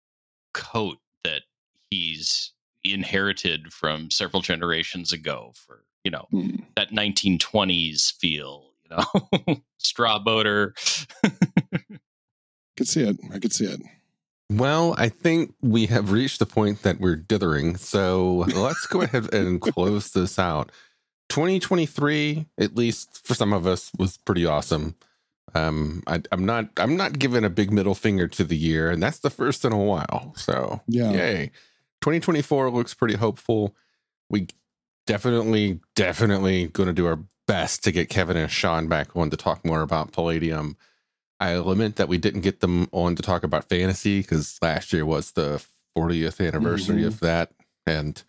coat 0.53 0.97
that 1.23 1.41
he's 1.91 2.53
inherited 2.83 3.73
from 3.73 4.09
several 4.11 4.41
generations 4.41 5.11
ago 5.11 5.51
for 5.55 5.83
you 6.03 6.11
know 6.11 6.25
Hmm. 6.31 6.57
that 6.75 6.91
1920s 6.91 8.13
feel. 8.19 8.71
You 8.89 8.97
know, 8.97 9.61
straw 9.77 10.19
boater. 10.19 10.73
Could 12.77 12.87
see 12.87 13.03
it. 13.03 13.17
I 13.33 13.39
could 13.39 13.51
see 13.53 13.65
it. 13.65 13.81
Well, 14.51 14.95
I 14.97 15.09
think 15.09 15.53
we 15.61 15.87
have 15.87 16.11
reached 16.11 16.39
the 16.39 16.45
point 16.45 16.83
that 16.83 16.99
we're 16.99 17.15
dithering. 17.15 17.75
So 17.77 18.45
let's 18.55 18.85
go 18.87 19.01
ahead 19.01 19.33
and 19.33 19.59
close 19.59 20.11
this 20.11 20.37
out. 20.39 20.71
2023, 21.29 22.45
at 22.57 22.75
least 22.77 23.25
for 23.27 23.33
some 23.33 23.51
of 23.51 23.67
us, 23.67 23.91
was 23.97 24.17
pretty 24.17 24.45
awesome. 24.45 24.95
Um, 25.55 26.03
I, 26.07 26.21
I'm 26.31 26.45
not 26.45 26.69
I'm 26.77 26.97
not 26.97 27.17
giving 27.19 27.43
a 27.43 27.49
big 27.49 27.71
middle 27.71 27.95
finger 27.95 28.27
to 28.27 28.43
the 28.43 28.57
year, 28.57 28.89
and 28.91 29.01
that's 29.01 29.19
the 29.19 29.29
first 29.29 29.63
in 29.65 29.71
a 29.71 29.77
while. 29.77 30.33
So 30.35 30.81
Yeah. 30.87 31.11
yay. 31.11 31.51
2024 32.01 32.69
looks 32.69 32.93
pretty 32.93 33.15
hopeful. 33.15 33.75
We 34.29 34.47
definitely, 35.07 35.79
definitely 35.95 36.67
going 36.67 36.87
to 36.87 36.93
do 36.93 37.07
our 37.07 37.19
best 37.47 37.83
to 37.85 37.91
get 37.91 38.09
Kevin 38.09 38.37
and 38.37 38.51
Sean 38.51 38.87
back 38.87 39.15
on 39.15 39.29
to 39.29 39.37
talk 39.37 39.65
more 39.65 39.81
about 39.81 40.11
Palladium. 40.11 40.75
I 41.39 41.55
lament 41.55 41.95
that 41.95 42.07
we 42.09 42.17
didn't 42.17 42.41
get 42.41 42.59
them 42.59 42.87
on 42.91 43.15
to 43.15 43.21
talk 43.23 43.43
about 43.43 43.69
fantasy 43.69 44.21
because 44.21 44.59
last 44.61 44.91
year 44.91 45.05
was 45.05 45.31
the 45.31 45.63
40th 45.97 46.45
anniversary 46.45 47.01
Mhm. 47.03 47.07
of 47.07 47.19
that, 47.21 47.51
and 47.85 48.21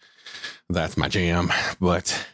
that's 0.70 0.96
my 0.96 1.08
jam. 1.08 1.50
But 1.80 2.26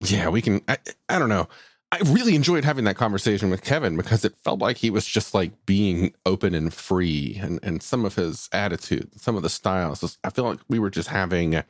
yeah, 0.00 0.28
we 0.28 0.40
can. 0.40 0.62
I, 0.68 0.78
I 1.08 1.18
don't 1.18 1.28
know. 1.28 1.48
I 1.92 1.98
really 2.06 2.34
enjoyed 2.34 2.64
having 2.64 2.84
that 2.86 2.96
conversation 2.96 3.50
with 3.50 3.62
Kevin 3.62 3.96
because 3.96 4.24
it 4.24 4.34
felt 4.42 4.58
like 4.58 4.78
he 4.78 4.90
was 4.90 5.06
just 5.06 5.32
like 5.32 5.52
being 5.64 6.12
open 6.26 6.54
and 6.54 6.74
free, 6.74 7.38
and 7.40 7.60
and 7.62 7.82
some 7.82 8.04
of 8.04 8.16
his 8.16 8.48
attitude, 8.52 9.10
some 9.20 9.36
of 9.36 9.42
the 9.42 9.50
styles. 9.50 10.18
I 10.24 10.30
feel 10.30 10.44
like 10.44 10.58
we 10.68 10.80
were 10.80 10.90
just 10.90 11.08
having 11.08 11.54
a, 11.54 11.64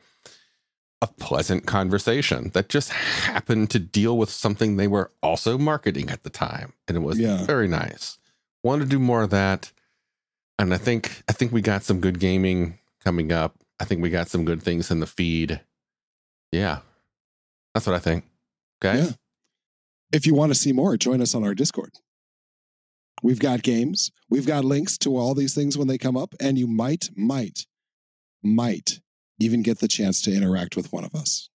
a 1.01 1.07
pleasant 1.07 1.67
conversation 1.67 2.49
that 2.55 2.69
just 2.69 2.89
happened 2.91 3.69
to 3.71 3.79
deal 3.79 4.17
with 4.17 4.31
something 4.31 4.77
they 4.77 4.87
were 4.87 5.11
also 5.21 5.59
marketing 5.59 6.09
at 6.09 6.23
the 6.23 6.31
time, 6.31 6.73
and 6.87 6.97
it 6.97 7.01
was 7.01 7.19
Yeah. 7.19 7.45
very 7.45 7.67
nice. 7.67 8.17
Want 8.63 8.81
to 8.81 8.87
do 8.87 8.97
more 8.97 9.21
of 9.21 9.29
that, 9.29 9.71
and 10.57 10.73
I 10.73 10.77
think 10.77 11.21
I 11.29 11.33
think 11.33 11.51
we 11.51 11.61
got 11.61 11.83
some 11.83 11.99
good 12.01 12.19
gaming 12.19 12.79
coming 13.03 13.31
up. 13.31 13.55
I 13.79 13.85
think 13.85 14.01
we 14.01 14.09
got 14.09 14.29
some 14.29 14.43
good 14.43 14.63
things 14.63 14.89
in 14.89 15.01
the 15.01 15.05
feed. 15.07 15.61
Yeah, 16.51 16.79
that's 17.75 17.85
what 17.85 17.95
I 17.95 17.99
think. 17.99 18.23
Guys. 18.81 19.09
Yeah. 19.09 19.11
If 20.11 20.25
you 20.25 20.33
want 20.33 20.51
to 20.51 20.59
see 20.59 20.71
more, 20.71 20.97
join 20.97 21.21
us 21.21 21.35
on 21.35 21.43
our 21.43 21.55
Discord. 21.55 21.91
We've 23.23 23.39
got 23.39 23.63
games. 23.63 24.11
We've 24.29 24.45
got 24.45 24.65
links 24.65 24.97
to 24.99 25.17
all 25.17 25.33
these 25.33 25.55
things 25.55 25.77
when 25.77 25.87
they 25.87 25.97
come 25.97 26.17
up, 26.17 26.35
and 26.39 26.57
you 26.57 26.67
might, 26.67 27.09
might, 27.15 27.65
might 28.43 28.99
even 29.39 29.63
get 29.63 29.79
the 29.79 29.87
chance 29.87 30.21
to 30.23 30.33
interact 30.33 30.75
with 30.75 30.93
one 30.93 31.03
of 31.03 31.15
us. 31.15 31.49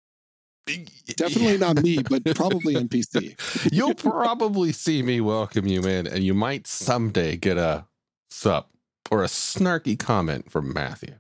Definitely 1.17 1.59
not 1.59 1.83
me, 1.83 2.03
but 2.03 2.25
probably 2.35 2.75
NPC. 2.77 3.71
You'll 3.73 3.95
probably 4.11 4.73
see 4.73 5.03
me 5.03 5.21
welcome 5.21 5.67
you 5.67 5.83
in, 5.83 6.07
and 6.07 6.23
you 6.23 6.35
might 6.35 6.67
someday 6.67 7.37
get 7.37 7.57
a 7.57 7.87
sup 8.31 8.71
or 9.11 9.23
a 9.23 9.27
snarky 9.27 9.99
comment 9.99 10.51
from 10.51 10.73
Matthew. 10.73 11.15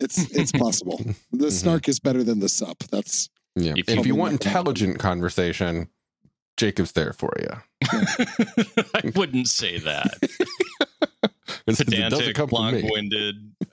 It's 0.00 0.30
it's 0.30 0.52
possible. 0.52 0.98
The 1.32 1.46
mm-hmm. 1.46 1.48
snark 1.48 1.88
is 1.88 2.00
better 2.00 2.22
than 2.22 2.40
the 2.40 2.48
sup. 2.48 2.78
That's 2.90 3.28
Yeah. 3.54 3.74
If 3.76 3.88
If, 3.88 3.98
you- 3.98 4.04
you 4.04 4.14
want 4.14 4.32
intelligent 4.32 4.98
conversation, 4.98 5.88
Jacob's 6.56 6.92
there 6.92 7.12
for 7.12 7.32
you. 7.38 7.48
I 8.94 9.12
wouldn't 9.14 9.48
say 9.48 9.78
that. 9.78 10.18
It 11.66 11.76
doesn't 11.76 12.34
Pedantic, 12.34 12.36
me. 12.36 12.44
long-winded. 12.50 13.52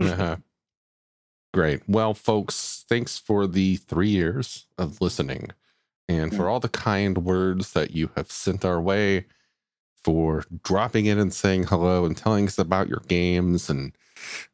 uh-huh. 0.00 0.36
Great. 1.54 1.82
Well, 1.88 2.12
folks, 2.12 2.84
thanks 2.88 3.18
for 3.18 3.46
the 3.46 3.76
three 3.76 4.08
years 4.08 4.66
of 4.78 5.00
listening 5.00 5.50
and 6.08 6.34
for 6.34 6.48
all 6.48 6.58
the 6.58 6.68
kind 6.68 7.18
words 7.18 7.72
that 7.74 7.92
you 7.92 8.10
have 8.16 8.32
sent 8.32 8.64
our 8.64 8.80
way, 8.80 9.26
for 10.02 10.44
dropping 10.62 11.06
in 11.06 11.18
and 11.18 11.32
saying 11.32 11.64
hello 11.64 12.04
and 12.04 12.16
telling 12.16 12.46
us 12.46 12.58
about 12.58 12.88
your 12.88 13.02
games 13.06 13.70
and 13.70 13.92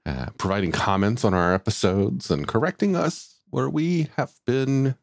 uh, 0.05 0.27
providing 0.37 0.73
comments 0.73 1.25
on 1.25 1.33
our 1.33 1.55
episodes 1.55 2.31
and 2.31 2.47
correcting 2.49 2.95
us 2.97 3.41
where 3.51 3.71
we 3.71 4.09
have 4.17 4.33
been 4.47 4.97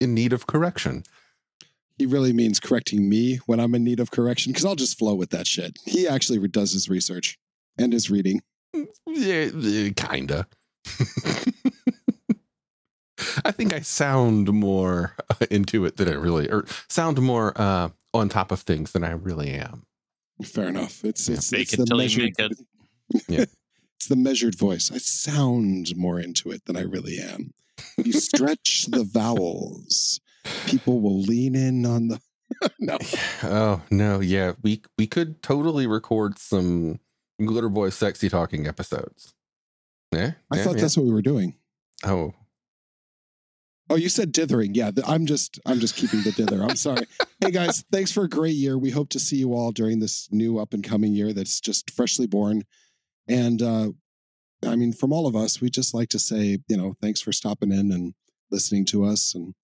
in 0.00 0.14
need 0.14 0.32
of 0.32 0.46
correction. 0.46 1.02
He 2.00 2.06
really 2.06 2.32
means 2.32 2.58
correcting 2.58 3.10
me 3.10 3.36
when 3.44 3.60
I'm 3.60 3.74
in 3.74 3.84
need 3.84 4.00
of 4.00 4.10
correction 4.10 4.52
because 4.52 4.64
I'll 4.64 4.74
just 4.74 4.98
flow 4.98 5.14
with 5.14 5.28
that 5.30 5.46
shit. 5.46 5.78
He 5.84 6.08
actually 6.08 6.38
does 6.48 6.72
his 6.72 6.88
research 6.88 7.38
and 7.76 7.92
his 7.92 8.10
reading. 8.10 8.40
Yeah, 9.06 9.90
kinda. 9.94 10.46
I 13.44 13.50
think 13.50 13.74
I 13.74 13.80
sound 13.80 14.50
more 14.50 15.14
uh, 15.28 15.44
into 15.50 15.84
it 15.84 15.98
than 15.98 16.08
I 16.08 16.12
really, 16.12 16.50
or 16.50 16.64
sound 16.88 17.20
more 17.20 17.52
uh, 17.60 17.90
on 18.14 18.30
top 18.30 18.50
of 18.50 18.60
things 18.60 18.92
than 18.92 19.04
I 19.04 19.10
really 19.10 19.50
am. 19.50 19.82
Fair 20.42 20.68
enough. 20.68 21.04
It's 21.04 21.28
it's, 21.28 21.50
Fake 21.50 21.74
it's 21.74 21.74
it 21.74 21.86
the 21.86 21.96
measured. 21.96 22.32
it. 22.38 22.58
Yeah. 23.28 23.44
it's 23.98 24.06
the 24.08 24.16
measured 24.16 24.54
voice. 24.54 24.90
I 24.90 24.96
sound 24.96 25.94
more 25.98 26.18
into 26.18 26.50
it 26.50 26.64
than 26.64 26.78
I 26.78 26.82
really 26.82 27.18
am. 27.20 27.52
You 28.02 28.12
stretch 28.14 28.86
the 28.86 29.04
vowels. 29.04 30.18
People 30.66 31.00
will 31.00 31.20
lean 31.20 31.54
in 31.54 31.86
on 31.86 32.08
the. 32.08 32.20
no, 32.80 32.98
Oh 33.44 33.82
no, 33.90 34.20
yeah, 34.20 34.52
we 34.62 34.82
we 34.98 35.06
could 35.06 35.42
totally 35.42 35.86
record 35.86 36.38
some 36.38 36.98
Glitter 37.44 37.68
Boy 37.68 37.90
sexy 37.90 38.28
talking 38.28 38.66
episodes. 38.66 39.34
Yeah, 40.12 40.32
I 40.52 40.56
yeah, 40.56 40.64
thought 40.64 40.74
yeah. 40.76 40.80
that's 40.80 40.96
what 40.96 41.06
we 41.06 41.12
were 41.12 41.22
doing. 41.22 41.54
Oh, 42.04 42.34
Oh, 43.90 43.96
you 43.96 44.08
said 44.08 44.30
dithering. 44.30 44.76
Yeah, 44.76 44.92
I'm 45.04 45.26
just 45.26 45.58
I'm 45.66 45.80
just 45.80 45.96
keeping 45.96 46.22
the 46.22 46.30
dither. 46.30 46.62
I'm 46.62 46.76
sorry. 46.76 47.06
hey 47.40 47.50
guys, 47.50 47.84
thanks 47.90 48.12
for 48.12 48.22
a 48.22 48.28
great 48.28 48.54
year. 48.54 48.78
We 48.78 48.90
hope 48.90 49.08
to 49.10 49.18
see 49.18 49.36
you 49.36 49.52
all 49.52 49.72
during 49.72 49.98
this 49.98 50.28
new 50.30 50.60
up 50.60 50.72
and 50.72 50.84
coming 50.84 51.12
year 51.12 51.32
that's 51.32 51.60
just 51.60 51.90
freshly 51.90 52.28
born. 52.28 52.62
And 53.26 53.60
uh 53.60 53.88
I 54.64 54.76
mean, 54.76 54.92
from 54.92 55.12
all 55.12 55.26
of 55.26 55.34
us, 55.34 55.60
we 55.60 55.70
just 55.70 55.92
like 55.92 56.08
to 56.10 56.20
say, 56.20 56.58
you 56.68 56.76
know, 56.76 56.94
thanks 57.02 57.20
for 57.20 57.32
stopping 57.32 57.72
in 57.72 57.90
and 57.90 58.14
listening 58.52 58.84
to 58.86 59.04
us. 59.04 59.34
And 59.34 59.54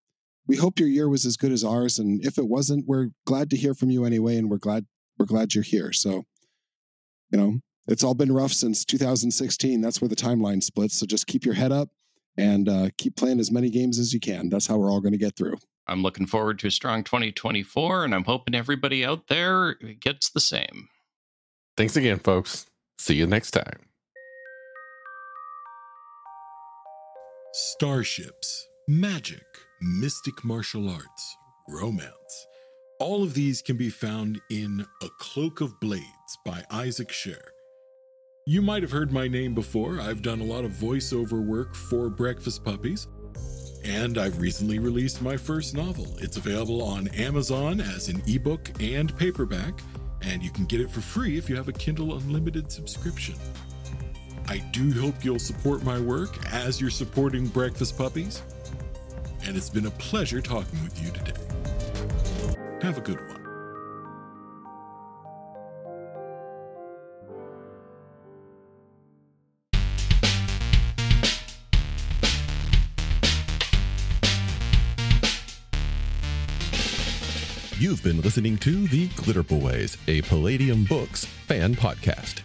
we 0.47 0.57
hope 0.57 0.79
your 0.79 0.89
year 0.89 1.09
was 1.09 1.27
as 1.27 1.37
good 1.37 1.53
as 1.53 1.65
ours. 1.65 1.99
And 1.99 2.25
if 2.25 2.39
it 2.39 2.49
wasn't, 2.49 2.87
we're 2.87 3.09
glad 3.27 3.51
to 3.51 3.57
hear 3.57 3.75
from 3.75 3.91
you 3.91 4.05
anyway. 4.05 4.37
And 4.37 4.51
we're 4.51 4.59
glad 4.59 4.87
we're 5.19 5.27
glad 5.27 5.55
you're 5.55 5.65
here. 5.65 5.93
So, 5.93 6.25
you 7.31 7.39
know, 7.39 7.61
it's 7.89 8.05
all 8.05 8.15
been 8.15 8.33
rough 8.33 8.53
since 8.53 8.85
2016. 8.85 9.81
That's 9.81 10.01
where 10.01 10.09
the 10.09 10.17
timeline 10.17 10.63
splits. 10.63 10.99
So 10.99 11.07
just 11.07 11.27
keep 11.27 11.45
your 11.45 11.55
head 11.55 11.73
up 11.73 11.89
and 12.37 12.69
uh, 12.69 12.89
keep 12.99 13.17
playing 13.17 13.41
as 13.41 13.51
many 13.51 13.71
games 13.71 13.99
as 13.99 14.13
you 14.13 14.21
can. 14.21 14.49
That's 14.49 14.67
how 14.67 14.77
we're 14.77 14.91
all 14.91 15.01
going 15.01 15.13
to 15.13 15.19
get 15.19 15.37
through. 15.37 15.57
I'm 15.89 16.03
looking 16.03 16.27
forward 16.27 16.59
to 16.61 16.67
a 16.67 16.71
strong 16.71 17.05
2024, 17.05 18.05
and 18.05 18.15
I'm 18.15 18.25
hoping 18.25 18.55
everybody 18.55 19.05
out 19.05 19.29
there 19.29 19.75
gets 20.01 20.31
the 20.31 20.41
same. 20.41 20.89
thanks 21.77 21.97
again, 21.97 22.19
folks. 22.19 22.67
See 22.99 23.15
you 23.15 23.27
next 23.27 23.53
time. 23.53 23.87
Starships, 27.53 28.67
magic, 28.89 29.45
mystic 29.81 30.45
martial 30.45 30.89
arts, 30.89 31.37
romance. 31.69 32.47
All 32.99 33.23
of 33.23 33.35
these 33.35 33.61
can 33.61 33.77
be 33.77 33.91
found 33.91 34.41
in 34.51 34.87
A 35.03 35.09
Cloak 35.19 35.61
of 35.61 35.79
Blades 35.81 36.39
by 36.45 36.65
Isaac 36.71 37.13
Sher. 37.13 37.53
You 38.47 38.63
might 38.63 38.83
have 38.83 38.93
heard 38.93 39.13
my 39.13 39.29
name 39.29 39.55
before. 39.55 40.01
I've 40.01 40.23
done 40.23 40.41
a 40.41 40.45
lot 40.45 40.65
of 40.65 40.71
voiceover 40.71 41.45
work 41.45 41.75
for 41.75 42.09
Breakfast 42.09 42.65
Puppies. 42.65 43.09
And 43.85 44.19
I've 44.19 44.41
recently 44.41 44.79
released 44.79 45.21
my 45.21 45.37
first 45.37 45.75
novel. 45.75 46.07
It's 46.21 46.39
available 46.39 46.83
on 46.83 47.09
Amazon 47.09 47.81
as 47.81 48.09
an 48.09 48.23
ebook 48.27 48.71
and 48.81 49.17
paperback, 49.19 49.81
and 50.23 50.43
you 50.43 50.51
can 50.51 50.65
get 50.65 50.81
it 50.81 50.91
for 50.91 51.01
free 51.01 51.37
if 51.37 51.51
you 51.51 51.57
have 51.57 51.69
a 51.69 51.73
Kindle 51.73 52.17
Unlimited 52.17 52.73
subscription. 52.73 53.35
I 54.49 54.59
do 54.73 54.93
hope 54.93 55.25
you'll 55.25 55.39
support 55.39 55.83
my 55.83 56.01
work 56.01 56.37
as 56.53 56.81
you're 56.81 56.89
supporting 56.89 57.47
Breakfast 57.49 57.99
Puppies 57.99 58.43
and 59.47 59.57
it's 59.57 59.71
been 59.71 59.87
a 59.87 59.91
pleasure 59.93 60.41
talking 60.41 60.83
with 60.83 61.01
you 61.03 61.11
today. 61.13 61.41
Have 62.83 62.99
a 62.99 63.01
good 63.01 63.21
one. 63.21 63.43
You've 77.79 78.03
been 78.03 78.21
listening 78.23 78.57
to 78.59 78.89
The 78.89 79.09
Glitter 79.09 79.43
Boys, 79.43 79.97
a 80.09 80.23
Palladium 80.23 80.85
Books 80.85 81.25
fan 81.25 81.75
podcast. 81.77 82.41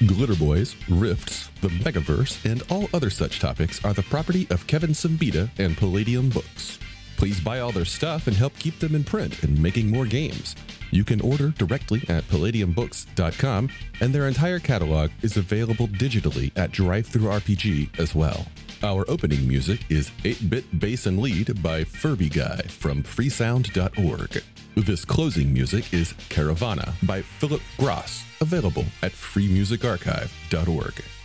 Glitter 0.00 0.34
Boys, 0.34 0.74
Rifts, 0.88 1.48
the 1.60 1.68
Megaverse, 1.68 2.44
and 2.50 2.62
all 2.68 2.88
other 2.92 3.10
such 3.10 3.38
topics 3.38 3.84
are 3.84 3.94
the 3.94 4.02
property 4.02 4.46
of 4.50 4.66
Kevin 4.66 4.90
Siembieda 4.90 5.48
and 5.58 5.76
Palladium 5.76 6.28
Books. 6.30 6.78
Please 7.16 7.40
buy 7.40 7.60
all 7.60 7.72
their 7.72 7.84
stuff 7.84 8.26
and 8.26 8.36
help 8.36 8.58
keep 8.58 8.78
them 8.78 8.94
in 8.94 9.04
print 9.04 9.42
and 9.42 9.60
making 9.62 9.90
more 9.90 10.06
games. 10.06 10.54
You 10.90 11.04
can 11.04 11.20
order 11.20 11.50
directly 11.50 12.04
at 12.08 12.24
palladiumbooks.com, 12.24 13.68
and 14.00 14.14
their 14.14 14.28
entire 14.28 14.58
catalog 14.58 15.10
is 15.22 15.36
available 15.36 15.88
digitally 15.88 16.52
at 16.56 16.70
DriveThruRPG 16.72 17.98
as 17.98 18.14
well. 18.14 18.46
Our 18.82 19.04
opening 19.08 19.48
music 19.48 19.80
is 19.88 20.10
8 20.24 20.50
Bit 20.50 20.78
Bass 20.78 21.06
and 21.06 21.18
Lead 21.18 21.62
by 21.62 21.84
Furby 21.84 22.28
Guy 22.28 22.62
from 22.62 23.02
freesound.org. 23.02 24.42
This 24.76 25.04
closing 25.04 25.52
music 25.52 25.94
is 25.94 26.12
Caravana 26.28 26.92
by 27.04 27.22
Phillip 27.22 27.62
Gross, 27.78 28.24
available 28.40 28.84
at 29.02 29.12
freemusicarchive.org. 29.12 31.04